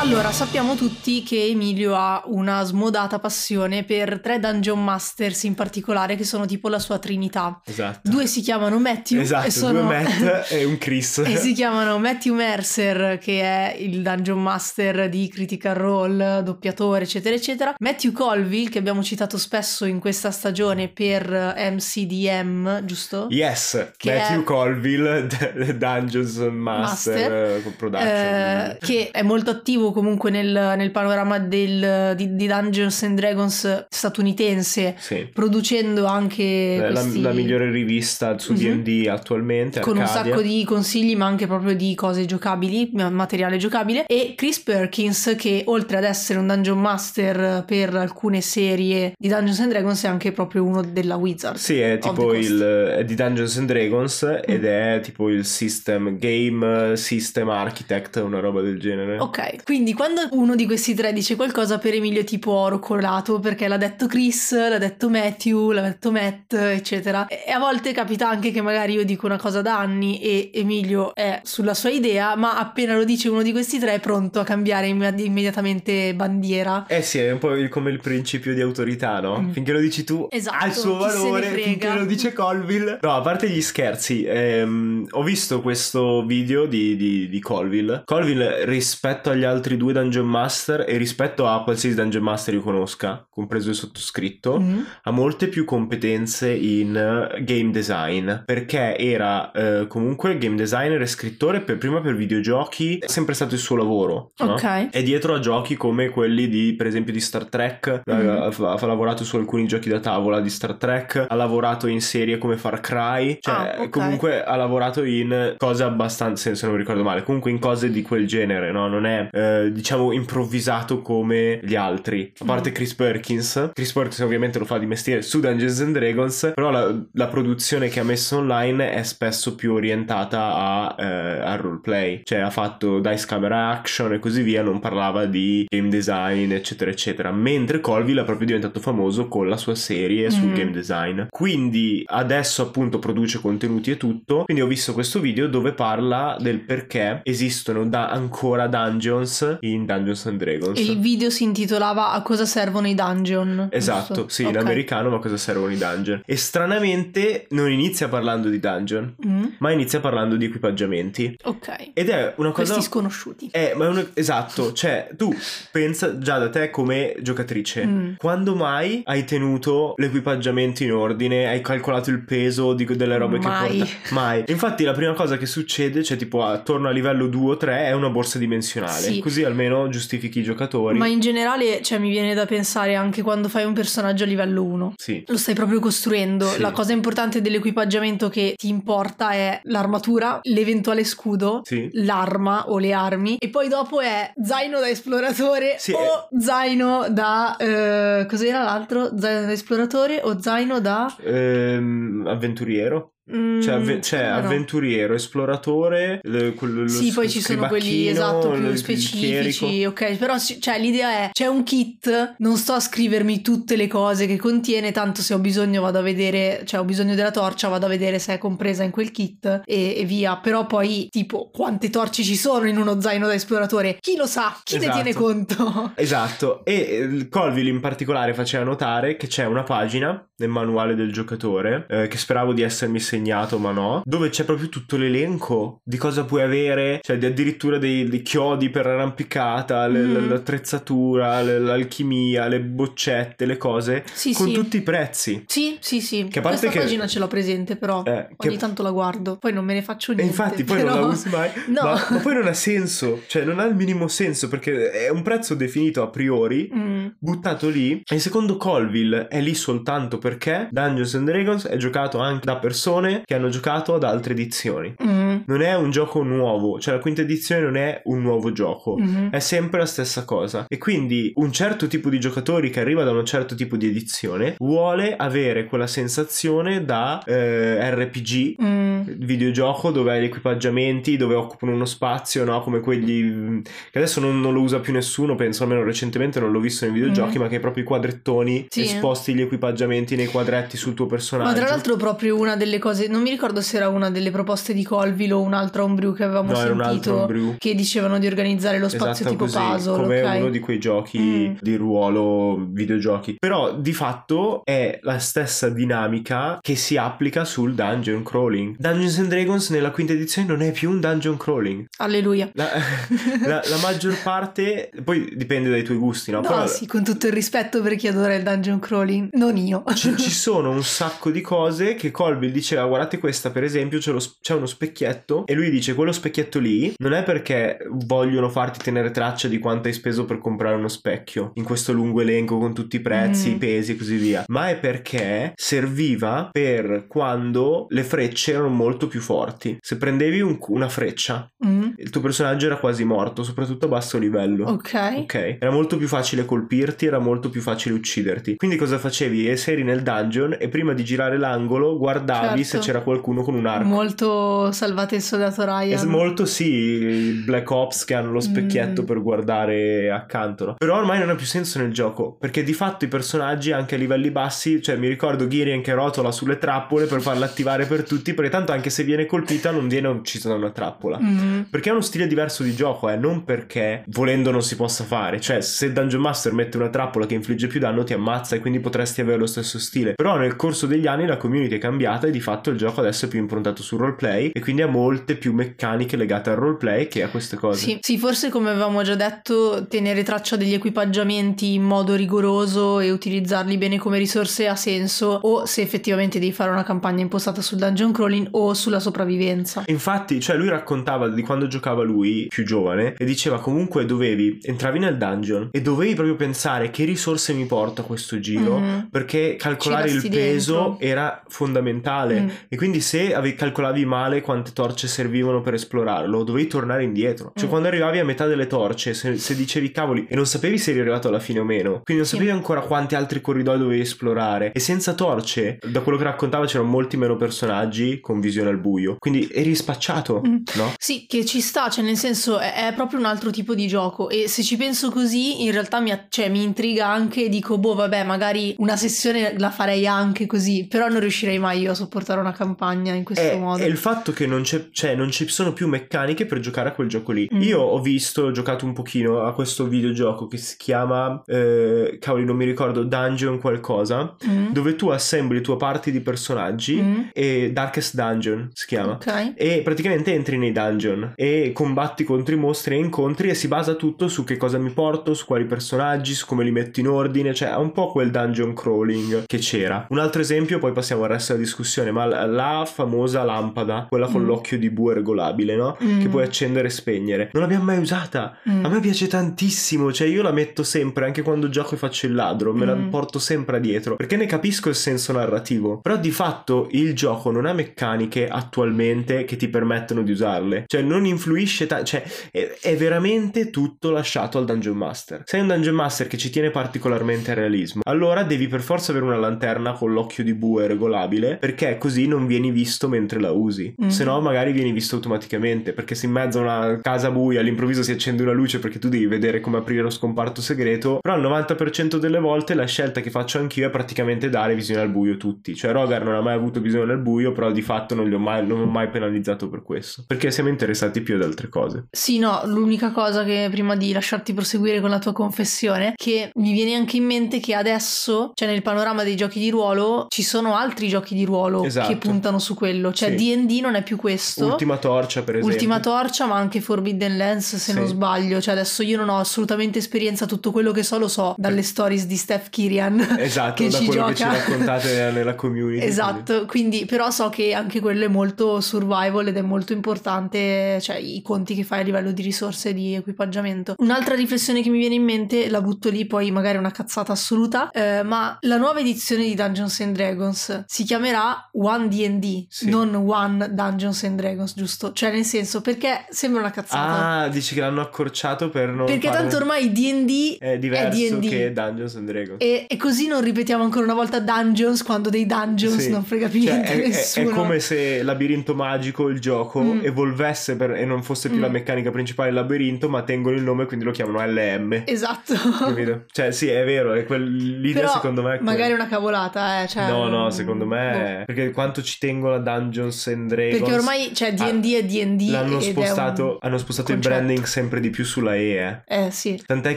Allora, 0.00 0.32
sappiamo 0.32 0.76
tutti 0.76 1.22
che 1.22 1.44
Emilio 1.48 1.94
ha 1.94 2.22
una 2.24 2.64
smodata 2.64 3.18
passione 3.18 3.84
per 3.84 4.20
tre 4.20 4.38
Dungeon 4.38 4.82
Masters 4.82 5.42
in 5.42 5.54
particolare 5.54 6.16
che 6.16 6.24
sono 6.24 6.46
tipo 6.46 6.70
la 6.70 6.78
sua 6.78 6.98
trinità. 6.98 7.60
Esatto. 7.66 8.08
Due 8.08 8.26
si 8.26 8.40
chiamano 8.40 8.78
Matthew 8.78 9.20
Esatto, 9.20 9.46
e 9.46 9.50
sono... 9.50 9.82
due 9.82 10.00
Matt 10.02 10.46
e 10.52 10.64
un 10.64 10.78
Chris. 10.78 11.18
e 11.18 11.36
si 11.36 11.52
chiamano 11.52 11.98
Matthew 11.98 12.34
Mercer 12.34 13.18
che 13.18 13.42
è 13.42 13.76
il 13.78 14.00
Dungeon 14.00 14.42
Master 14.42 15.10
di 15.10 15.28
Critical 15.28 15.74
Role, 15.74 16.42
doppiatore 16.44 17.04
eccetera 17.04 17.34
eccetera. 17.34 17.74
Matthew 17.78 18.12
Colville 18.12 18.70
che 18.70 18.78
abbiamo 18.78 19.02
citato 19.02 19.36
spesso 19.36 19.84
in 19.84 20.00
questa 20.00 20.30
stagione 20.30 20.88
per 20.88 21.28
MCDM, 21.56 22.86
giusto? 22.86 23.26
Yes, 23.28 23.90
Che 23.98 24.14
Matthew 24.16 24.40
è- 24.40 24.44
Colville, 24.44 25.26
Dungeons 25.76 26.36
Master, 26.38 26.50
Master, 26.56 27.32
eh, 27.66 27.74
Production. 27.76 28.08
Eh, 28.16 28.78
che 28.80 29.10
è 29.12 29.22
molto 29.22 29.50
attivo 29.50 29.88
comunque 29.92 30.30
nel, 30.30 30.74
nel 30.76 30.90
panorama 30.90 31.38
del- 31.38 32.14
di, 32.16 32.34
di 32.36 32.46
Dungeons 32.46 33.02
and 33.02 33.16
Dragons 33.18 33.86
statunitense, 33.88 34.94
Sì. 34.98 35.28
producendo 35.32 36.04
anche 36.06 36.76
La, 36.80 36.90
questi- 37.00 37.20
la 37.20 37.32
migliore 37.32 37.70
rivista 37.70 38.38
su 38.38 38.52
Mhm. 38.52 38.82
D&D 38.82 39.06
attualmente, 39.08 39.80
con 39.80 39.96
un 39.96 40.02
Arcadia. 40.02 40.32
sacco 40.32 40.42
di 40.42 40.64
consigli 40.64 41.16
ma 41.16 41.26
anche 41.26 41.46
proprio 41.46 41.74
di 41.74 41.94
cose 41.94 42.24
giocabili, 42.26 42.90
ma- 42.94 43.10
materiale 43.10 43.56
giocabile 43.56 44.04
e 44.06 44.34
Chris 44.36 44.60
Perkins 44.60 45.34
che 45.38 45.62
oltre 45.66 45.96
ad 45.96 46.04
essere 46.04 46.38
un 46.38 46.46
Dungeon 46.46 46.78
Master 46.80 47.64
per 47.66 47.94
alcune 47.94 48.40
serie 48.40 49.12
di 49.18 49.28
Dungeons 49.28 49.60
and 49.60 49.70
Dragons 49.70 50.04
è 50.04 50.08
anche 50.08 50.32
proprio 50.32 50.64
uno 50.64 50.82
della 50.82 51.16
Wizard. 51.16 51.56
Sì, 51.56 51.78
è 51.80 51.98
tipo 51.98 52.34
il 52.34 52.58
è 52.98 53.04
di 53.04 53.14
Dungeons 53.14 53.56
and 53.58 53.68
Dragons 53.68 54.38
ed 54.44 54.64
è 54.64 55.00
tipo 55.02 55.28
il 55.30 55.44
system 55.44 56.18
game 56.18 56.96
system 56.96 57.48
architect, 57.48 58.16
una 58.16 58.40
roba 58.40 58.60
del 58.60 58.78
genere. 58.78 59.18
Ok, 59.18 59.62
quindi 59.64 59.79
quando 59.94 60.28
uno 60.32 60.54
di 60.54 60.66
questi 60.66 60.94
tre 60.94 61.12
dice 61.12 61.36
qualcosa 61.36 61.78
per 61.78 61.94
Emilio 61.94 62.20
è 62.20 62.24
tipo 62.24 62.52
oro 62.52 62.78
colato 62.78 63.40
perché 63.40 63.66
l'ha 63.68 63.76
detto 63.76 64.06
Chris, 64.06 64.52
l'ha 64.52 64.78
detto 64.78 65.08
Matthew, 65.08 65.70
l'ha 65.72 65.82
detto 65.82 66.10
Matt, 66.10 66.52
eccetera. 66.54 67.26
E 67.26 67.50
a 67.50 67.58
volte 67.58 67.92
capita 67.92 68.28
anche 68.28 68.50
che 68.50 68.60
magari 68.60 68.94
io 68.94 69.04
dico 69.04 69.26
una 69.26 69.38
cosa 69.38 69.62
da 69.62 69.78
anni 69.78 70.20
e 70.20 70.50
Emilio 70.54 71.14
è 71.14 71.40
sulla 71.44 71.74
sua 71.74 71.90
idea, 71.90 72.36
ma 72.36 72.58
appena 72.58 72.94
lo 72.94 73.04
dice 73.04 73.28
uno 73.28 73.42
di 73.42 73.52
questi 73.52 73.78
tre 73.78 73.94
è 73.94 74.00
pronto 74.00 74.40
a 74.40 74.44
cambiare 74.44 74.86
imme- 74.88 75.14
immediatamente 75.16 76.14
bandiera. 76.14 76.84
Eh 76.86 77.02
sì, 77.02 77.18
è 77.18 77.30
un 77.32 77.38
po' 77.38 77.54
il- 77.54 77.68
come 77.68 77.90
il 77.90 78.00
principio 78.00 78.54
di 78.54 78.60
autorità, 78.60 79.20
no? 79.20 79.40
Mm. 79.40 79.50
Finché 79.50 79.72
lo 79.72 79.80
dici 79.80 80.04
tu 80.04 80.28
Esatto, 80.30 80.56
ha 80.64 80.66
il 80.66 80.72
suo 80.74 81.08
se 81.08 81.16
ne 81.16 81.22
valore, 81.22 81.46
finché 81.48 81.92
lo 81.92 82.04
dice 82.04 82.32
Colville. 82.32 82.98
No, 83.02 83.14
a 83.14 83.20
parte 83.20 83.48
gli 83.48 83.60
scherzi, 83.62 84.24
ehm, 84.24 85.06
ho 85.10 85.22
visto 85.22 85.60
questo 85.60 86.24
video 86.24 86.66
di, 86.66 86.96
di, 86.96 87.28
di 87.28 87.40
Colville. 87.40 88.02
Colville 88.04 88.64
rispetto 88.64 89.30
agli 89.30 89.44
altri 89.44 89.69
due 89.76 89.92
Dungeon 89.92 90.26
Master 90.26 90.84
e 90.88 90.96
rispetto 90.96 91.46
a 91.46 91.62
qualsiasi 91.62 91.94
Dungeon 91.96 92.22
Master 92.22 92.54
io 92.54 92.60
conosca, 92.62 93.26
compreso 93.30 93.70
il 93.70 93.74
sottoscritto, 93.76 94.58
Mm. 94.60 94.78
ha 95.04 95.10
molte 95.10 95.48
più 95.48 95.64
competenze 95.64 96.50
in 96.50 96.96
eh, 96.96 97.42
game 97.44 97.70
design 97.70 98.30
perché 98.44 98.96
era 98.98 99.50
eh, 99.52 99.86
comunque 99.88 100.38
game 100.38 100.56
designer 100.56 101.00
e 101.00 101.06
scrittore 101.06 101.60
per, 101.60 101.78
prima 101.78 102.00
per 102.00 102.14
videogiochi 102.14 102.98
è 102.98 103.06
sempre 103.08 103.34
stato 103.34 103.54
il 103.54 103.60
suo 103.60 103.76
lavoro 103.76 104.32
no? 104.38 104.52
Ok. 104.52 104.90
è 104.90 105.02
dietro 105.02 105.34
a 105.34 105.38
giochi 105.40 105.76
come 105.76 106.08
quelli 106.10 106.48
di 106.48 106.74
per 106.76 106.86
esempio 106.86 107.12
di 107.12 107.20
Star 107.20 107.46
Trek 107.46 108.02
Mhm. 108.06 108.28
ha, 108.28 108.44
ha- 108.72 108.86
lavorato 108.86 109.24
su 109.24 109.36
alcuni 109.36 109.66
giochi 109.66 109.88
da 109.88 110.00
tavola 110.00 110.40
di 110.40 110.48
Star 110.50 110.74
Trek 110.74 111.26
ha 111.28 111.34
lavorato 111.34 111.86
in 111.86 112.00
serie 112.00 112.38
come 112.38 112.56
Far 112.56 112.80
Cry 112.80 113.38
cioè 113.40 113.54
Ah, 113.54 113.82
ok. 113.82 113.88
comunque 113.90 114.42
ha 114.44 114.56
lavorato 114.56 115.02
in 115.04 115.54
cose 115.56 115.82
abbastanza 115.82 116.54
se 116.54 116.66
non 116.66 116.76
ricordo 116.76 117.02
male 117.02 117.22
comunque 117.22 117.50
in 117.50 117.58
cose 117.58 117.90
di 117.90 118.02
quel 118.02 118.26
genere 118.26 118.70
no? 118.72 118.88
non 118.88 119.06
è 119.06 119.28
eh, 119.32 119.59
diciamo 119.68 120.12
improvvisato 120.12 121.02
come 121.02 121.60
gli 121.62 121.74
altri. 121.74 122.32
A 122.38 122.44
parte 122.44 122.70
Mm. 122.70 122.72
Chris 122.72 122.94
Perkins. 122.94 123.70
Chris 123.74 123.92
Perkins 123.92 124.18
ovviamente 124.20 124.58
lo 124.58 124.64
fa 124.64 124.78
di 124.78 124.86
mestiere 124.86 125.22
su 125.22 125.40
Dungeons 125.40 125.80
and 125.80 125.94
Dragons 125.96 126.52
però 126.54 126.70
la, 126.70 126.94
la 127.12 127.26
produzione 127.28 127.88
che 127.88 128.00
ha 128.00 128.04
messo 128.04 128.38
online 128.38 128.92
è 128.92 129.02
spesso 129.02 129.54
più 129.54 129.72
orientata 129.72 130.54
a, 130.54 130.96
eh, 130.98 131.04
al 131.40 131.58
roleplay. 131.58 132.20
Cioè 132.24 132.38
ha 132.40 132.50
fatto 132.50 133.00
dice 133.00 133.26
camera 133.26 133.70
action 133.70 134.12
e 134.12 134.18
così 134.18 134.42
via 134.42 134.62
non 134.62 134.80
parlava 134.80 135.26
di 135.26 135.66
game 135.68 135.88
design 135.88 136.52
eccetera 136.52 136.90
eccetera. 136.90 137.30
Mentre 137.32 137.80
Colville 137.80 138.22
è 138.22 138.24
proprio 138.24 138.46
diventato 138.46 138.80
famoso 138.80 139.28
con 139.28 139.48
la 139.48 139.56
sua 139.56 139.74
serie 139.74 140.30
sul 140.30 140.48
Mm. 140.48 140.54
game 140.54 140.70
design. 140.70 141.22
Quindi 141.30 142.02
adesso 142.06 142.62
appunto 142.62 142.98
produce 142.98 143.40
contenuti 143.40 143.90
e 143.90 143.96
tutto. 143.96 144.44
Quindi 144.44 144.62
ho 144.62 144.66
visto 144.66 144.92
questo 144.92 145.20
video 145.20 145.46
dove 145.48 145.72
parla 145.72 146.36
del 146.40 146.60
perché 146.60 147.20
esistono 147.24 147.86
da- 147.86 148.08
ancora 148.10 148.66
dungeons 148.66 149.49
in 149.60 149.84
Dungeons 149.86 150.26
and 150.26 150.38
Dragons 150.38 150.78
E 150.78 150.82
il 150.82 150.98
video 151.00 151.30
si 151.30 151.44
intitolava 151.44 152.10
A 152.12 152.22
cosa 152.22 152.44
servono 152.44 152.86
i 152.88 152.94
dungeon? 152.94 153.68
Esatto, 153.70 154.14
giusto? 154.14 154.28
sì, 154.28 154.44
Ok. 154.44 154.50
in 154.50 154.56
americano, 154.58 155.10
ma 155.10 155.18
cosa 155.18 155.36
servono 155.36 155.72
i 155.72 155.76
dungeon? 155.78 156.22
E 156.24 156.36
stranamente 156.36 157.46
non 157.50 157.70
inizia 157.70 158.08
parlando 158.08 158.48
di 158.48 158.58
dungeon, 158.60 159.14
Mm. 159.26 159.44
ma 159.58 159.70
inizia 159.70 160.00
parlando 160.00 160.36
di 160.36 160.44
equipaggiamenti. 160.46 161.36
Ok. 161.44 161.90
Ed 161.94 162.08
è 162.08 162.34
una 162.36 162.50
cosa... 162.52 162.72
Questi 162.74 162.90
sconosciuti. 162.90 163.48
Eh, 163.52 163.72
ma 163.76 163.86
è 163.86 163.88
un... 163.88 164.06
esatto, 164.14 164.72
cioè 164.72 165.08
tu 165.16 165.34
pensa 165.70 166.18
già 166.18 166.38
da 166.38 166.48
te 166.48 166.70
come 166.70 167.16
giocatrice, 167.20 167.84
Mm. 167.86 168.12
quando 168.16 168.54
mai 168.54 169.02
hai 169.04 169.24
tenuto 169.24 169.94
l'equipaggiamento 169.96 170.82
in 170.82 170.92
ordine, 170.92 171.46
hai 171.48 171.60
calcolato 171.60 172.10
il 172.10 172.20
peso 172.20 172.72
di- 172.74 172.84
delle 172.84 173.16
robe 173.18 173.38
Mai. 173.38 173.78
che 173.78 173.78
porta? 173.78 174.14
Mai. 174.14 174.44
Infatti 174.46 174.84
la 174.84 174.92
prima 174.92 175.12
cosa 175.14 175.36
che 175.36 175.46
succede, 175.46 176.02
cioè 176.02 176.16
tipo 176.16 176.44
attorno 176.44 176.88
a 176.88 176.92
livello 176.92 177.26
2 177.26 177.50
o 177.52 177.56
3, 177.56 177.86
è 177.86 177.92
una 177.92 178.08
borsa 178.10 178.38
dimensionale, 178.38 179.00
Sì. 179.12 179.18
così 179.20 179.39
almeno 179.44 179.88
giustifichi 179.88 180.40
i 180.40 180.42
giocatori. 180.42 180.96
Ma 180.98 181.06
in 181.06 181.20
generale, 181.20 181.82
cioè, 181.82 181.98
mi 181.98 182.10
viene 182.10 182.34
da 182.34 182.46
pensare 182.46 182.94
anche 182.94 183.22
quando 183.22 183.48
fai 183.48 183.64
un 183.64 183.72
personaggio 183.72 184.24
a 184.24 184.26
livello 184.26 184.62
1. 184.64 184.94
Sì. 184.96 185.22
Lo 185.26 185.36
stai 185.36 185.54
proprio 185.54 185.80
costruendo. 185.80 186.46
Sì. 186.46 186.60
La 186.60 186.72
cosa 186.72 186.92
importante 186.92 187.40
dell'equipaggiamento 187.40 188.28
che 188.28 188.54
ti 188.56 188.68
importa 188.68 189.30
è 189.32 189.60
l'armatura, 189.64 190.40
l'eventuale 190.42 191.04
scudo, 191.04 191.60
Sì. 191.64 191.88
l'arma 191.92 192.68
o 192.70 192.78
le 192.78 192.92
armi. 192.92 193.36
E 193.38 193.48
poi 193.48 193.68
dopo 193.68 194.00
è 194.00 194.32
zaino 194.42 194.80
da 194.80 194.88
esploratore 194.88 195.76
Sì, 195.78 195.92
o 195.92 196.28
zaino 196.38 197.06
da. 197.10 197.56
eh, 197.56 198.26
cos'era 198.28 198.62
l'altro? 198.62 199.10
Zaino 199.18 199.46
da 199.46 199.52
esploratore 199.52 200.20
o 200.22 200.40
zaino 200.40 200.80
da. 200.80 201.14
Ehm, 201.24 202.24
avventuriero. 202.26 203.12
Mm, 203.34 203.60
Cioè, 203.60 203.74
avve- 203.74 204.00
no? 204.12 204.34
avventuriero, 204.34 205.14
esploratore, 205.14 206.20
le- 206.22 206.54
quello- 206.54 206.82
lo 206.82 206.88
Sì, 206.88 207.12
poi 207.12 207.28
ci 207.28 207.40
sono 207.40 207.66
quelli 207.66 208.08
esatto 208.08 208.50
più 208.50 208.74
specifici, 208.76 209.84
ok. 209.84 210.16
Però 210.16 210.36
cioè, 210.38 210.78
l'idea 210.78 211.10
è: 211.10 211.30
c'è 211.32 211.46
un 211.46 211.62
kit, 211.62 212.34
non 212.38 212.56
sto 212.56 212.72
a 212.72 212.80
scrivermi 212.80 213.42
tutte 213.42 213.76
le 213.76 213.86
cose 213.86 214.26
che 214.26 214.36
contiene, 214.36 214.92
tanto 214.92 215.22
se 215.22 215.34
ho 215.34 215.38
bisogno 215.38 215.80
vado 215.82 215.98
a 215.98 216.02
vedere, 216.02 216.62
cioè 216.64 216.80
ho 216.80 216.84
bisogno 216.84 217.14
della 217.14 217.30
torcia, 217.30 217.68
vado 217.68 217.86
a 217.86 217.88
vedere 217.88 218.18
se 218.18 218.34
è 218.34 218.38
compresa 218.38 218.82
in 218.82 218.90
quel 218.90 219.10
kit 219.10 219.62
e, 219.64 219.94
e 219.96 220.04
via. 220.04 220.36
Però 220.38 220.66
poi, 220.66 221.08
tipo, 221.10 221.50
quante 221.52 221.90
torce 221.90 222.22
ci 222.22 222.36
sono 222.36 222.66
in 222.66 222.76
uno 222.78 223.00
zaino 223.00 223.26
da 223.26 223.34
esploratore? 223.34 223.96
Chi 224.00 224.16
lo 224.16 224.26
sa? 224.26 224.58
Chi 224.62 224.74
ne 224.78 224.84
Esatto. 224.86 224.94
tiene 225.02 225.14
conto? 225.18 225.92
Esatto, 226.00 226.64
e 226.64 227.06
il 227.10 227.28
Colville 227.28 227.68
in 227.70 227.80
particolare 227.80 228.32
faceva 228.34 228.64
notare 228.64 229.16
che 229.16 229.26
c'è 229.26 229.44
una 229.44 229.62
pagina 229.62 230.24
nel 230.36 230.48
manuale 230.48 230.94
del 230.94 231.12
giocatore 231.12 231.86
eh, 231.88 232.08
che 232.08 232.16
speravo 232.16 232.52
di 232.52 232.62
essermi 232.62 232.98
segnato 232.98 233.18
segnato 233.20 233.58
ma 233.58 233.70
no, 233.70 234.00
dove 234.04 234.30
c'è 234.30 234.44
proprio 234.44 234.68
tutto 234.70 234.96
l'elenco 234.96 235.80
di 235.84 235.98
cosa 235.98 236.24
puoi 236.24 236.42
avere, 236.42 237.00
cioè 237.02 237.18
di 237.18 237.26
addirittura 237.26 237.76
dei, 237.78 238.08
dei 238.08 238.22
chiodi 238.22 238.70
per 238.70 238.86
l'arrampicata, 238.86 239.86
le- 239.86 239.98
Mm. 240.00 240.28
l'attrezzatura, 240.30 241.42
le- 241.42 241.58
l'alchimia, 241.58 242.46
le 242.48 242.60
boccette, 242.60 243.44
le 243.44 243.56
cose, 243.58 244.04
Sì, 244.12 244.32
con 244.32 244.46
sì. 244.48 244.52
tutti 244.54 244.76
i 244.78 244.80
prezzi. 244.82 245.44
Sì, 245.46 245.76
sì, 245.80 246.00
sì. 246.00 246.26
Che 246.30 246.38
a 246.38 246.42
parte 246.42 246.58
Questa 246.60 246.78
che- 246.78 246.84
pagina 246.84 247.06
ce 247.06 247.18
l'ho 247.18 247.26
presente, 247.28 247.76
però 247.76 248.02
Eh, 248.04 248.28
che- 248.38 248.48
ogni 248.48 248.56
tanto 248.56 248.82
la 248.82 248.90
guardo. 248.90 249.36
Poi 249.36 249.52
non 249.52 249.64
me 249.64 249.74
ne 249.74 249.82
faccio 249.82 250.12
E 250.12 250.14
niente. 250.16 250.32
infatti 250.32 250.64
poi 250.64 250.78
però- 250.78 250.94
non 250.94 251.00
la 251.00 251.06
usi 251.06 251.28
mai. 251.28 251.50
No. 251.68 251.82
Ma, 251.82 252.06
ma 252.10 252.18
poi 252.18 252.34
non 252.34 252.46
ha 252.46 252.54
senso, 252.54 253.22
cioè 253.26 253.44
non 253.44 253.58
ha 253.58 253.64
il 253.64 253.74
minimo 253.74 254.08
senso 254.08 254.48
perché 254.48 254.90
è 254.90 255.08
un 255.10 255.22
prezzo 255.22 255.54
definito 255.54 256.02
a 256.02 256.08
priori, 256.08 256.70
Mm. 256.74 257.06
buttato 257.18 257.68
lì. 257.68 258.02
E 258.08 258.18
secondo 258.18 258.56
Colville 258.56 259.28
è 259.28 259.40
lì 259.40 259.54
soltanto 259.54 260.18
perché 260.18 260.68
Dungeons 260.70 261.14
and 261.14 261.26
Dragons 261.28 261.66
è 261.66 261.76
giocato 261.76 262.18
anche 262.18 262.46
da 262.46 262.56
persone 262.58 263.09
che 263.24 263.34
hanno 263.34 263.48
giocato 263.48 263.94
ad 263.94 264.04
altre 264.04 264.32
edizioni. 264.32 264.94
Mm. 265.02 265.29
Non 265.46 265.62
è 265.62 265.74
un 265.74 265.90
gioco 265.90 266.22
nuovo, 266.22 266.78
cioè 266.80 266.94
la 266.94 267.00
quinta 267.00 267.22
edizione 267.22 267.60
non 267.62 267.76
è 267.76 268.00
un 268.04 268.22
nuovo 268.22 268.52
gioco. 268.52 268.96
Mhm. 268.98 269.30
È 269.30 269.38
sempre 269.38 269.78
la 269.80 269.86
stessa 269.86 270.24
cosa. 270.24 270.64
E 270.68 270.78
quindi 270.78 271.32
un 271.36 271.52
certo 271.52 271.86
tipo 271.86 272.08
di 272.08 272.18
giocatori 272.20 272.70
che 272.70 272.80
arriva 272.80 273.04
da 273.04 273.10
un 273.12 273.24
certo 273.24 273.54
tipo 273.54 273.76
di 273.76 273.86
edizione 273.88 274.54
vuole 274.58 275.16
avere 275.16 275.64
quella 275.66 275.86
sensazione 275.86 276.84
da 276.84 277.22
eh, 277.24 277.90
RPG 277.94 278.38
Mm. 278.60 279.02
videogioco 279.16 279.90
dove 279.90 280.12
hai 280.12 280.20
gli 280.22 280.24
equipaggiamenti 280.24 281.16
dove 281.16 281.34
occupano 281.34 281.72
uno 281.72 281.84
spazio 281.84 282.44
no 282.44 282.60
come 282.62 282.80
quelli 282.80 283.22
mh, 283.22 283.62
che 283.90 283.98
adesso 283.98 284.20
non, 284.20 284.40
non 284.40 284.52
lo 284.52 284.60
usa 284.60 284.80
più 284.80 284.92
nessuno 284.92 285.34
penso 285.34 285.62
almeno 285.62 285.82
recentemente 285.82 286.40
non 286.40 286.50
l'ho 286.52 286.60
visto 286.60 286.84
nei 286.84 286.94
videogiochi 286.94 287.38
Mm. 287.38 287.42
ma 287.42 287.48
che 287.48 287.54
hai 287.56 287.60
proprio 287.60 287.82
i 287.84 287.86
quadrettoni 287.86 288.66
Sì. 288.68 288.82
esposti 288.82 289.34
gli 289.34 289.40
equipaggiamenti 289.40 290.16
nei 290.16 290.26
quadretti 290.26 290.76
sul 290.76 290.94
tuo 290.94 291.06
personaggio 291.06 291.50
Ma 291.50 291.54
tra 291.56 291.68
l'altro 291.68 291.96
proprio 291.96 292.36
una 292.38 292.56
delle 292.56 292.78
cose, 292.78 293.06
non 293.08 293.22
mi 293.22 293.30
ricordo 293.30 293.60
se 293.60 293.76
era 293.76 293.88
una 293.88 294.10
delle 294.10 294.30
proposte 294.30 294.74
di 294.74 294.82
Colville 294.84 295.29
o 295.32 295.40
un'altra 295.42 295.82
homebrew 295.84 296.14
che 296.14 296.24
avevamo 296.24 296.52
No, 296.52 296.58
un 296.72 296.80
altro 296.80 297.28
sentito 297.28 297.54
che 297.58 297.74
dicevano 297.74 298.18
di 298.18 298.26
organizzare 298.26 298.78
lo 298.78 298.88
spazio 298.88 299.10
Esatto 299.26 299.30
tipo 299.30 299.44
così, 299.44 299.58
puzzle, 299.58 299.96
come 300.02 300.22
ok? 300.22 300.36
uno 300.40 300.50
di 300.50 300.58
quei 300.60 300.78
giochi 300.78 301.18
Mm. 301.20 301.54
di 301.60 301.76
ruolo 301.76 302.66
videogiochi 302.70 303.36
però 303.38 303.74
di 303.74 303.92
fatto 303.92 304.62
è 304.64 304.98
la 305.02 305.18
stessa 305.18 305.68
dinamica 305.68 306.58
che 306.60 306.76
si 306.76 306.96
applica 306.96 307.44
sul 307.44 307.74
dungeon 307.74 308.22
crawling 308.22 308.76
Dungeons 308.78 309.18
and 309.18 309.28
Dragons 309.28 309.70
nella 309.70 309.90
quinta 309.90 310.12
edizione 310.12 310.48
non 310.48 310.62
è 310.62 310.72
più 310.72 310.90
un 310.90 311.00
dungeon 311.00 311.36
crawling 311.36 311.86
Alleluia. 311.98 312.50
la, 312.54 312.68
la- 313.46 313.62
la 313.64 313.76
maggior 313.82 314.16
parte 314.22 314.90
poi 315.04 315.32
dipende 315.36 315.68
dai 315.70 315.82
tuoi 315.84 315.96
gusti 315.98 316.30
no, 316.30 316.38
No, 316.40 316.48
Però 316.48 316.66
sì, 316.66 316.86
con 316.86 317.04
tutto 317.04 317.26
il 317.26 317.32
rispetto 317.32 317.82
per 317.82 317.96
chi 317.96 318.08
adora 318.08 318.34
il 318.34 318.42
dungeon 318.42 318.78
crawling, 318.78 319.28
non 319.32 319.56
io. 319.58 319.84
ci, 319.94 320.16
ci 320.16 320.30
sono 320.30 320.70
un 320.70 320.82
sacco 320.82 321.30
di 321.30 321.40
cose 321.42 321.94
che 321.94 322.10
Colville 322.10 322.50
diceva 322.52 322.84
guardate 322.86 323.18
questa 323.18 323.50
per 323.50 323.62
esempio 323.64 323.98
c'è, 323.98 324.10
lo- 324.12 324.22
c'è 324.40 324.54
uno 324.54 324.66
specchietto 324.66 325.19
e 325.46 325.54
lui 325.54 325.70
dice 325.70 325.94
quello 325.94 326.12
specchietto 326.12 326.58
lì 326.58 326.92
non 326.98 327.12
è 327.12 327.22
perché 327.22 327.78
vogliono 327.90 328.48
farti 328.48 328.80
tenere 328.82 329.10
traccia 329.10 329.48
di 329.48 329.58
quanto 329.58 329.88
hai 329.88 329.94
speso 329.94 330.24
per 330.24 330.38
comprare 330.38 330.76
uno 330.76 330.88
specchio 330.88 331.52
in 331.54 331.64
questo 331.64 331.92
lungo 331.92 332.20
elenco 332.20 332.58
con 332.58 332.74
tutti 332.74 332.96
i 332.96 333.00
prezzi, 333.00 333.50
Mm. 333.50 333.52
i 333.54 333.56
pesi 333.56 333.92
e 333.92 333.96
così 333.96 334.16
via 334.16 334.44
ma 334.48 334.68
è 334.68 334.76
perché 334.78 335.52
serviva 335.54 336.48
per 336.52 337.06
quando 337.08 337.86
le 337.90 338.02
frecce 338.04 338.52
erano 338.52 338.68
molto 338.68 339.06
più 339.06 339.20
forti 339.20 339.78
se 339.80 339.96
prendevi 339.96 340.40
un- 340.40 340.58
una 340.68 340.88
freccia 340.88 341.48
Mm, 341.64 341.90
il 341.96 342.08
tuo 342.10 342.20
personaggio 342.22 342.66
era 342.66 342.76
quasi 342.78 343.04
morto 343.04 343.42
soprattutto 343.42 343.84
a 343.84 343.88
basso 343.88 344.18
livello 344.18 344.64
ok. 344.66 345.14
Ok, 345.18 345.34
era 345.60 345.70
molto 345.70 345.96
più 345.98 346.08
facile 346.08 346.44
colpirti, 346.46 347.04
era 347.06 347.18
molto 347.18 347.50
più 347.50 347.60
facile 347.60 347.94
ucciderti. 347.94 348.56
Quindi 348.56 348.76
cosa 348.76 348.98
facevi? 348.98 349.46
E 349.48 349.60
eri 349.66 349.82
nel 349.82 350.02
dungeon 350.02 350.56
e 350.58 350.68
prima 350.68 350.94
di 350.94 351.04
girare 351.04 351.36
l'angolo 351.38 351.98
guardavi 351.98 352.64
Certo. 352.64 352.64
se 352.64 352.78
c'era 352.78 353.00
qualcuno 353.02 353.42
con 353.42 353.54
un 353.54 353.66
arco. 353.66 353.88
Molto 353.88 354.72
salvate 355.10 355.16
il 355.16 355.22
soldato 355.22 355.64
Ryan. 355.64 356.08
molto 356.08 356.44
sì, 356.44 356.68
i 356.72 357.42
Black 357.44 357.70
Ops 357.70 358.04
che 358.04 358.14
hanno 358.14 358.30
lo 358.30 358.40
specchietto 358.40 359.02
Mm. 359.02 359.04
per 359.06 359.22
guardare 359.22 360.10
accanto. 360.10 360.64
no? 360.66 360.74
Però 360.78 360.96
ormai 360.98 361.18
non 361.18 361.30
ha 361.30 361.34
più 361.34 361.46
senso 361.46 361.78
nel 361.78 361.92
gioco, 361.92 362.32
perché 362.38 362.62
di 362.62 362.72
fatto 362.72 363.04
i 363.04 363.08
personaggi 363.08 363.72
anche 363.72 363.94
a 363.94 363.98
livelli 363.98 364.30
bassi, 364.30 364.80
cioè 364.82 364.96
mi 364.96 365.08
ricordo 365.08 365.46
Girian 365.46 365.80
che 365.82 365.92
rotola 365.94 366.30
sulle 366.32 366.58
trappole 366.58 367.06
per 367.06 367.20
farla 367.20 367.46
attivare 367.46 367.86
per 367.86 368.04
tutti, 368.04 368.34
perché 368.34 368.50
tanto 368.50 368.72
anche 368.72 368.90
se 368.90 369.02
viene 369.04 369.26
colpita 369.26 369.70
non 369.70 369.88
viene 369.88 370.08
uccisa 370.08 370.48
da 370.48 370.54
una 370.54 370.70
trappola. 370.70 371.18
Mm, 371.20 371.60
Perché 371.70 371.88
è 371.88 371.92
uno 371.92 372.00
stile 372.00 372.26
diverso 372.26 372.62
di 372.62 372.74
gioco, 372.74 373.08
eh, 373.08 373.16
non 373.16 373.44
perché 373.44 374.02
volendo 374.08 374.50
non 374.50 374.62
si 374.62 374.76
possa 374.76 375.04
fare. 375.04 375.40
Cioè, 375.40 375.60
se 375.60 375.86
il 375.86 375.92
Dungeon 375.92 376.20
Master 376.22 376.52
mette 376.52 376.76
una 376.76 376.88
trappola 376.88 377.26
che 377.26 377.34
infligge 377.34 377.66
più 377.66 377.80
danno, 377.80 378.04
ti 378.04 378.12
ammazza 378.12 378.56
e 378.56 378.60
quindi 378.60 378.80
potresti 378.80 379.20
avere 379.20 379.38
lo 379.38 379.46
stesso 379.46 379.78
stile. 379.78 380.12
Però 380.14 380.36
nel 380.36 380.56
corso 380.56 380.86
degli 380.86 381.06
anni 381.06 381.26
la 381.26 381.36
community 381.36 381.76
è 381.76 381.78
cambiata 381.78 382.26
e 382.26 382.30
di 382.30 382.40
fatto 382.40 382.70
il 382.70 382.76
gioco 382.76 383.00
adesso 383.00 383.26
è 383.26 383.28
più 383.28 383.38
improntato 383.38 383.82
sul 383.82 383.98
roleplay 383.98 384.50
e 384.52 384.60
quindi 384.60 384.82
ha 384.82 384.86
molte 384.90 385.36
più 385.36 385.52
meccaniche 385.54 386.16
legate 386.16 386.50
al 386.50 386.56
roleplay 386.56 387.08
che 387.08 387.22
a 387.22 387.28
queste 387.30 387.56
cose. 387.56 387.80
Sì, 387.80 387.98
sì, 388.02 388.18
forse 388.18 388.50
come 388.50 388.70
avevamo 388.70 389.02
già 389.02 389.14
detto, 389.14 389.86
tenere 389.88 390.22
traccia 390.22 390.56
degli 390.56 390.74
equipaggiamenti 390.74 391.72
in 391.74 391.82
modo 391.82 392.14
rigoroso 392.14 393.00
e 393.00 393.10
utilizzarli 393.10 393.78
bene 393.78 393.98
come 393.98 394.18
risorse 394.18 394.68
ha 394.68 394.76
senso, 394.76 395.38
o 395.42 395.64
se 395.64 395.80
effettivamente 395.82 396.38
devi 396.38 396.52
fare 396.52 396.70
una 396.70 396.84
campagna 396.84 397.22
impostata 397.22 397.62
sul 397.62 397.78
dungeon 397.78 398.12
crawling 398.12 398.48
o 398.52 398.74
sulla 398.74 399.00
sopravvivenza. 399.00 399.84
Infatti, 399.86 400.40
cioè 400.40 400.56
lui 400.56 400.68
raccontava 400.68 401.28
di 401.28 401.42
quando 401.42 401.66
giocava 401.68 402.02
lui, 402.02 402.46
più 402.48 402.64
giovane, 402.64 403.14
e 403.16 403.24
diceva 403.24 403.60
comunque 403.60 404.04
dovevi, 404.04 404.58
entravi 404.62 404.98
nel 404.98 405.16
dungeon 405.16 405.68
e 405.70 405.80
dovevi 405.80 406.14
proprio 406.14 406.36
pensare 406.36 406.90
che 406.90 407.04
risorse 407.04 407.52
mi 407.52 407.64
porta 407.66 408.02
questo 408.02 408.38
giro, 408.40 408.78
Mhm. 408.78 409.08
perché 409.10 409.56
calcolare 409.56 410.10
il 410.10 410.28
peso 410.28 410.72
dentro. 410.74 410.98
era 411.00 411.42
fondamentale. 411.48 412.40
Mm. 412.40 412.48
E 412.68 412.76
quindi 412.76 413.00
se 413.00 413.34
ave- 413.34 413.54
calcolavi 413.54 414.04
male 414.04 414.40
quante 414.40 414.72
torce 414.80 415.08
servivano 415.08 415.60
per 415.60 415.74
esplorarlo, 415.74 416.42
dovevi 416.42 416.66
tornare 416.66 417.02
indietro. 417.04 417.52
Cioè 417.54 417.66
Mm. 417.66 417.68
quando 417.70 417.88
arrivavi 417.88 418.18
a 418.18 418.24
metà 418.24 418.46
delle 418.46 418.66
torce, 418.66 419.12
se, 419.12 419.36
se 419.36 419.54
dicevi 419.54 419.90
cavoli 419.90 420.26
e 420.28 420.34
non 420.34 420.46
sapevi 420.46 420.78
se 420.78 420.90
eri 420.92 421.00
arrivato 421.00 421.28
alla 421.28 421.38
fine 421.38 421.60
o 421.60 421.64
meno, 421.64 422.00
quindi 422.02 422.22
non 422.22 422.24
sapevi 422.24 422.48
ancora 422.50 422.80
quanti 422.80 423.14
altri 423.14 423.40
corridoi 423.42 423.78
dovevi 423.78 424.00
esplorare. 424.00 424.72
E 424.72 424.80
senza 424.80 425.12
torce, 425.12 425.78
da 425.86 426.00
quello 426.00 426.16
che 426.16 426.24
raccontava, 426.24 426.64
c'erano 426.64 426.88
molti 426.88 427.16
meno 427.18 427.36
personaggi 427.36 428.20
con 428.20 428.40
visione 428.40 428.70
al 428.70 428.78
buio. 428.78 429.16
Quindi 429.18 429.48
eri 429.52 429.74
spacciato, 429.74 430.40
Mm. 430.46 430.56
no? 430.76 430.94
Sì, 430.98 431.26
che 431.28 431.44
ci 431.44 431.60
sta, 431.60 431.90
cioè 431.90 432.02
nel 432.04 432.16
senso 432.16 432.58
è, 432.58 432.88
è 432.88 432.94
proprio 432.94 433.18
un 433.18 433.26
altro 433.26 433.50
tipo 433.50 433.74
di 433.74 433.86
gioco 433.86 434.30
e 434.30 434.48
se 434.48 434.62
ci 434.62 434.76
penso 434.78 435.10
così 435.10 435.62
in 435.64 435.72
realtà 435.72 436.00
mi, 436.00 436.18
cioè, 436.30 436.48
mi 436.48 436.62
intriga 436.62 437.06
anche, 437.06 437.48
dico 437.50 437.76
boh 437.76 437.94
vabbè 437.94 438.24
magari 438.24 438.74
una 438.78 438.96
sessione 438.96 439.54
la 439.58 439.70
farei 439.70 440.06
anche 440.06 440.46
così, 440.46 440.86
però 440.88 441.08
non 441.08 441.20
riuscirei 441.20 441.58
mai 441.58 441.80
io 441.80 441.90
a 441.90 441.94
sopportare 441.94 442.40
una 442.40 442.52
campagna 442.52 443.12
in 443.14 443.24
questo 443.24 443.44
È, 443.44 443.56
modo. 443.58 443.82
è 443.82 443.86
il 443.86 443.96
fatto 443.98 444.32
che 444.32 444.46
non, 444.46 444.62
cioè, 444.92 445.14
non 445.14 445.30
ci 445.30 445.48
sono 445.48 445.72
più 445.72 445.88
meccaniche 445.88 446.46
per 446.46 446.60
giocare 446.60 446.88
a 446.90 446.92
quel 446.92 447.08
gioco 447.08 447.32
lì. 447.32 447.48
Mm. 447.52 447.60
Io 447.62 447.80
ho 447.80 448.00
visto, 448.00 448.44
ho 448.44 448.50
giocato 448.50 448.84
un 448.84 448.92
pochino 448.92 449.42
a 449.42 449.52
questo 449.54 449.86
videogioco 449.86 450.46
che 450.46 450.56
si 450.56 450.76
chiama, 450.78 451.42
eh, 451.46 452.18
cavoli 452.20 452.44
non 452.44 452.56
mi 452.56 452.64
ricordo, 452.64 453.02
Dungeon 453.02 453.58
qualcosa, 453.58 454.36
Mm, 454.46 454.72
dove 454.72 454.96
tu 454.96 455.08
assembli 455.08 455.56
la 455.56 455.62
tua 455.62 455.76
party 455.76 456.10
di 456.10 456.20
personaggi 456.20 457.00
mm, 457.00 457.20
e 457.32 457.70
Darkest 457.72 458.14
Dungeon 458.14 458.70
si 458.72 458.86
chiama. 458.86 459.12
Ok. 459.12 459.52
E 459.56 459.80
praticamente 459.84 460.32
entri 460.32 460.56
nei 460.58 460.72
dungeon 460.72 461.32
e 461.36 461.70
combatti 461.72 462.24
contro 462.24 462.54
i 462.54 462.58
mostri 462.58 462.94
e 462.94 462.98
incontri 462.98 463.48
e 463.50 463.54
si 463.54 463.68
basa 463.68 463.94
tutto 463.94 464.28
su 464.28 464.44
che 464.44 464.56
cosa 464.56 464.78
mi 464.78 464.90
porto, 464.90 465.34
su 465.34 465.44
quali 465.46 465.64
personaggi, 465.64 466.34
su 466.34 466.46
come 466.46 466.64
li 466.64 466.70
metto 466.70 467.00
in 467.00 467.08
ordine, 467.08 467.54
cioè 467.54 467.70
è 467.70 467.76
un 467.76 467.92
po' 467.92 468.10
quel 468.10 468.30
dungeon 468.30 468.72
crawling 468.74 469.44
che 469.46 469.58
c'era. 469.58 470.06
Un 470.10 470.18
altro 470.18 470.40
esempio, 470.40 470.78
poi 470.78 470.92
passiamo 470.92 471.22
al 471.24 471.30
resto 471.30 471.52
della 471.52 471.64
discussione, 471.64 472.10
ma 472.10 472.24
la, 472.24 472.46
la 472.46 472.84
famosa 472.90 473.42
lampada, 473.44 474.06
quella 474.08 474.26
con 474.26 474.42
Mm. 474.42 474.46
L'occhio 474.60 474.78
di 474.78 474.90
bue 474.90 475.14
regolabile, 475.14 475.74
no? 475.74 475.96
Mm. 476.02 476.20
Che 476.20 476.28
puoi 476.28 476.44
accendere 476.44 476.88
e 476.88 476.90
spegnere. 476.90 477.48
Non 477.52 477.62
l'abbiamo 477.62 477.84
mai 477.84 477.98
usata. 477.98 478.56
Mm. 478.68 478.84
A 478.84 478.88
me 478.88 479.00
piace 479.00 479.26
tantissimo, 479.26 480.12
cioè 480.12 480.28
io 480.28 480.42
la 480.42 480.52
metto 480.52 480.82
sempre, 480.82 481.24
anche 481.24 481.42
quando 481.42 481.68
gioco 481.68 481.94
e 481.94 481.98
faccio 481.98 482.26
il 482.26 482.34
ladro, 482.34 482.72
me 482.74 482.84
la 482.86 482.94
Mm. 482.94 483.08
porto 483.08 483.38
sempre 483.38 483.80
dietro, 483.80 484.16
perché 484.16 484.36
ne 484.36 484.46
capisco 484.46 484.88
il 484.90 484.94
senso 484.94 485.32
narrativo. 485.32 486.00
Però 486.00 486.16
di 486.16 486.30
fatto 486.30 486.88
il 486.92 487.14
gioco 487.14 487.50
non 487.50 487.64
ha 487.66 487.72
meccaniche 487.72 488.48
attualmente 488.48 489.44
che 489.44 489.56
ti 489.56 489.68
permettono 489.68 490.22
di 490.22 490.32
usarle. 490.32 490.84
Cioè 490.86 491.02
non 491.02 491.24
influisce, 491.24 491.86
ta- 491.86 492.04
cioè 492.04 492.22
è, 492.50 492.76
è 492.82 492.96
veramente 492.96 493.70
tutto 493.70 494.10
lasciato 494.10 494.58
al 494.58 494.64
Dungeon 494.66 494.96
Master. 494.96 495.42
Sei 495.46 495.60
un 495.60 495.68
Dungeon 495.68 495.94
Master 495.94 496.26
che 496.26 496.36
ci 496.36 496.50
tiene 496.50 496.70
particolarmente 496.70 497.50
al 497.52 497.56
realismo, 497.56 498.02
allora 498.04 498.42
devi 498.42 498.68
per 498.68 498.80
forza 498.82 499.10
avere 499.12 499.26
una 499.26 499.36
lanterna 499.38 499.92
con 499.92 500.12
l'occhio 500.12 500.44
di 500.44 500.54
bue 500.54 500.86
regolabile, 500.86 501.56
perché 501.56 501.96
così 501.98 502.26
non 502.26 502.46
vieni 502.46 502.70
visto 502.70 503.08
mentre 503.08 503.40
la 503.40 503.52
usi. 503.52 503.94
Mm. 504.04 504.08
Se 504.08 504.24
no 504.24 504.40
magari 504.50 504.72
vieni 504.72 504.92
visto 504.92 505.16
automaticamente, 505.16 505.92
perché 505.92 506.14
se 506.14 506.26
in 506.26 506.32
mezzo 506.32 506.60
a 506.60 506.62
una 506.62 507.00
casa 507.02 507.30
buia 507.30 507.60
all'improvviso 507.60 508.02
si 508.02 508.12
accende 508.12 508.42
una 508.42 508.52
luce 508.52 508.78
perché 508.78 508.98
tu 508.98 509.08
devi 509.08 509.26
vedere 509.26 509.60
come 509.60 509.78
aprire 509.78 510.02
lo 510.02 510.10
scomparto 510.10 510.60
segreto, 510.60 511.18
però 511.20 511.36
il 511.36 511.42
90% 511.42 512.16
delle 512.16 512.38
volte 512.38 512.74
la 512.74 512.86
scelta 512.86 513.20
che 513.20 513.30
faccio 513.30 513.58
anch'io 513.58 513.86
è 513.86 513.90
praticamente 513.90 514.48
dare 514.48 514.74
visione 514.74 515.00
al 515.00 515.10
buio 515.10 515.36
tutti. 515.36 515.74
Cioè 515.74 515.90
Rogar 515.92 516.22
non 516.22 516.34
ha 516.34 516.40
mai 516.40 516.54
avuto 516.54 516.80
visione 516.80 517.12
al 517.12 517.18
buio, 517.18 517.52
però 517.52 517.72
di 517.72 517.82
fatto 517.82 518.14
non, 518.14 518.28
li 518.28 518.34
ho 518.34 518.38
mai, 518.38 518.64
non 518.64 518.80
ho 518.80 518.86
mai 518.86 519.08
penalizzato 519.08 519.68
per 519.68 519.82
questo. 519.82 520.24
Perché 520.26 520.50
siamo 520.52 520.68
interessati 520.68 521.20
più 521.20 521.38
succede 521.40 521.44
altre 521.44 521.68
cose. 521.68 522.06
Sì, 522.10 522.38
no, 522.38 522.62
l'unica 522.66 523.10
cosa 523.10 523.44
che 523.44 523.68
prima 523.70 523.96
di 523.96 524.12
lasciarti 524.12 524.52
proseguire 524.52 525.00
con 525.00 525.10
la 525.10 525.18
tua 525.18 525.32
confessione, 525.32 526.12
che 526.16 526.50
mi 526.54 526.72
viene 526.72 526.94
anche 526.94 527.16
in 527.16 527.24
mente 527.24 527.60
che 527.60 527.74
adesso, 527.74 528.52
cioè 528.54 528.68
nel 528.68 528.82
panorama 528.82 529.24
dei 529.24 529.36
giochi 529.36 529.58
di 529.58 529.70
ruolo, 529.70 530.26
ci 530.28 530.42
sono 530.42 530.76
altri 530.76 531.08
giochi 531.08 531.34
di 531.34 531.44
ruolo 531.44 531.84
Esatto. 531.84 532.08
che 532.08 532.16
puntano 532.16 532.58
su 532.58 532.74
quello. 532.74 533.12
Cioè 533.12 533.36
Sì. 533.36 533.56
D&D 533.56 533.80
non 533.80 533.94
è 533.94 534.02
più 534.02 534.16
questo. 534.16 534.38
Ultima 534.64 534.96
torcia, 534.98 535.42
per 535.42 535.56
esempio. 535.56 535.72
Ultima 535.74 536.00
torcia, 536.00 536.46
ma 536.46 536.56
anche 536.56 536.80
Forbidden 536.80 537.36
Lands, 537.36 537.76
se 537.76 537.92
Sì. 537.92 537.94
non 537.94 538.06
sbaglio. 538.06 538.60
Cioè, 538.60 538.74
adesso 538.74 539.02
io 539.02 539.16
non 539.16 539.28
ho 539.28 539.38
assolutamente 539.38 539.98
esperienza, 539.98 540.46
tutto 540.46 540.70
quello 540.72 540.92
che 540.92 541.02
so 541.02 541.18
lo 541.18 541.28
so 541.28 541.54
dalle 541.56 541.82
stories 541.82 542.26
di 542.26 542.36
Steph 542.36 542.70
Kirian. 542.70 543.36
Esatto, 543.38 543.74
che 543.82 543.88
da 543.88 543.98
ci 543.98 544.06
quello 544.06 544.24
che 544.26 544.34
gioca. 544.34 544.50
ci 544.52 544.56
raccontate 544.58 545.30
nella 545.32 545.54
community. 545.54 546.04
Esatto, 546.04 546.64
quindi 546.66 547.04
però 547.06 547.30
so 547.30 547.48
che 547.48 547.72
anche 547.74 548.00
quello 548.00 548.24
è 548.24 548.28
molto 548.28 548.80
survival 548.80 549.46
ed 549.48 549.56
è 549.56 549.62
molto 549.62 549.92
importante, 549.92 551.00
cioè 551.00 551.16
i 551.16 551.42
conti 551.42 551.74
che 551.74 551.84
fai 551.84 552.00
a 552.00 552.02
livello 552.02 552.32
di 552.32 552.42
risorse 552.42 552.90
e 552.90 552.94
di 552.94 553.14
equipaggiamento. 553.14 553.94
Un'altra 553.98 554.34
riflessione 554.34 554.82
che 554.82 554.90
mi 554.90 554.98
viene 554.98 555.14
in 555.14 555.24
mente, 555.24 555.68
la 555.68 555.80
butto 555.80 556.08
lì, 556.08 556.26
poi 556.26 556.50
magari 556.50 556.78
una 556.78 556.90
cazzata 556.90 557.32
assoluta, 557.32 557.90
eh, 557.90 558.22
ma 558.22 558.56
la 558.62 558.76
nuova 558.76 559.00
edizione 559.00 559.44
di 559.44 559.54
Dungeons 559.54 560.00
and 560.00 560.14
Dragons 560.14 560.84
si 560.86 561.04
chiamerà 561.04 561.68
One 561.72 562.08
D&D, 562.08 562.66
Sì. 562.68 562.88
non 562.88 563.14
One 563.14 563.72
Dungeons 563.74 564.22
and 564.24 564.29
Dragons, 564.36 564.74
giusto? 564.76 565.12
Cioè 565.12 565.30
nel 565.32 565.44
senso, 565.44 565.80
perché 565.80 566.24
sembra 566.30 566.60
una 566.60 566.70
cazzata. 566.70 567.40
Ah, 567.42 567.48
dici 567.48 567.74
che 567.74 567.80
l'hanno 567.80 568.00
accorciato 568.00 568.70
per 568.70 568.88
non 568.88 569.06
perché 569.06 569.28
fare- 569.28 569.40
tanto 569.40 569.56
ormai 569.56 569.92
D&D 569.92 570.58
è 570.58 570.78
diverso 570.78 571.36
D&D. 571.36 571.48
che 571.48 571.72
Dungeons 571.72 572.16
and 572.16 572.26
Dragons. 572.30 572.56
e, 572.62 572.86
e 572.88 572.96
così 572.96 573.26
non 573.26 573.40
ripetiamo 573.42 573.82
ancora 573.84 574.04
una 574.04 574.14
volta 574.14 574.40
Dungeons 574.40 575.02
quando 575.02 575.30
dei 575.30 575.46
Dungeons 575.46 575.96
Sì. 576.02 576.10
non 576.10 576.24
frega 576.24 576.48
più 576.48 576.62
Cioè, 576.62 576.72
niente 576.72 576.92
è, 576.92 576.96
è- 577.00 577.04
è 577.04 577.08
nessuno. 577.08 577.50
come 577.50 577.80
se 577.80 578.22
Labirinto 578.22 578.74
Magico, 578.74 579.28
il 579.28 579.40
gioco, 579.40 579.80
Mm. 579.82 580.00
evolvesse 580.04 580.76
per- 580.76 580.92
e 580.92 581.04
non 581.04 581.22
fosse 581.22 581.48
più 581.48 581.58
Mm. 581.58 581.62
la 581.62 581.68
meccanica 581.68 582.10
principale 582.10 582.50
del 582.50 582.58
labirinto, 582.58 583.08
ma 583.08 583.22
tengono 583.22 583.56
il 583.56 583.62
nome 583.62 583.86
quindi 583.86 584.04
lo 584.04 584.10
chiamano 584.12 584.44
LM. 584.44 585.02
Esatto. 585.06 585.54
Capito? 585.78 586.24
Cioè, 586.30 586.50
sì, 586.52 586.68
è 586.68 586.84
vero, 586.84 587.12
è 587.14 587.24
quel- 587.24 587.80
l'idea 587.80 588.02
Però 588.02 588.12
secondo 588.14 588.42
me 588.42 588.54
è 588.54 588.56
quella. 588.58 588.70
magari 588.72 588.92
è 588.92 588.94
una 588.94 589.08
cavolata, 589.08 589.82
eh. 589.82 589.88
Cioè, 589.88 590.08
No, 590.08 590.28
no, 590.28 590.46
mm, 590.46 590.48
secondo 590.48 590.86
me 590.86 591.10
boh. 591.12 591.18
è... 591.18 591.42
Perché 591.46 591.70
quanto 591.70 592.02
ci 592.02 592.18
tengono 592.18 592.54
a 592.54 592.58
Dungeons 592.58 593.26
and 593.28 593.48
Dragons 593.48 593.78
Perché 593.78 593.94
ormai, 593.94 594.19
cioè, 594.32 594.52
D&D 594.54 594.94
è 594.94 595.04
D&D 595.04 595.48
L'hanno 595.50 595.80
spostato, 595.80 596.44
un- 596.44 596.56
hanno 596.60 596.78
spostato 596.78 597.12
il 597.12 597.18
branding 597.18 597.64
sempre 597.64 598.00
di 598.00 598.10
più 598.10 598.24
sulla 598.24 598.54
E, 598.56 599.02
eh. 599.06 599.24
Eh, 599.26 599.30
sì. 599.30 599.60
Tant'è 599.64 599.96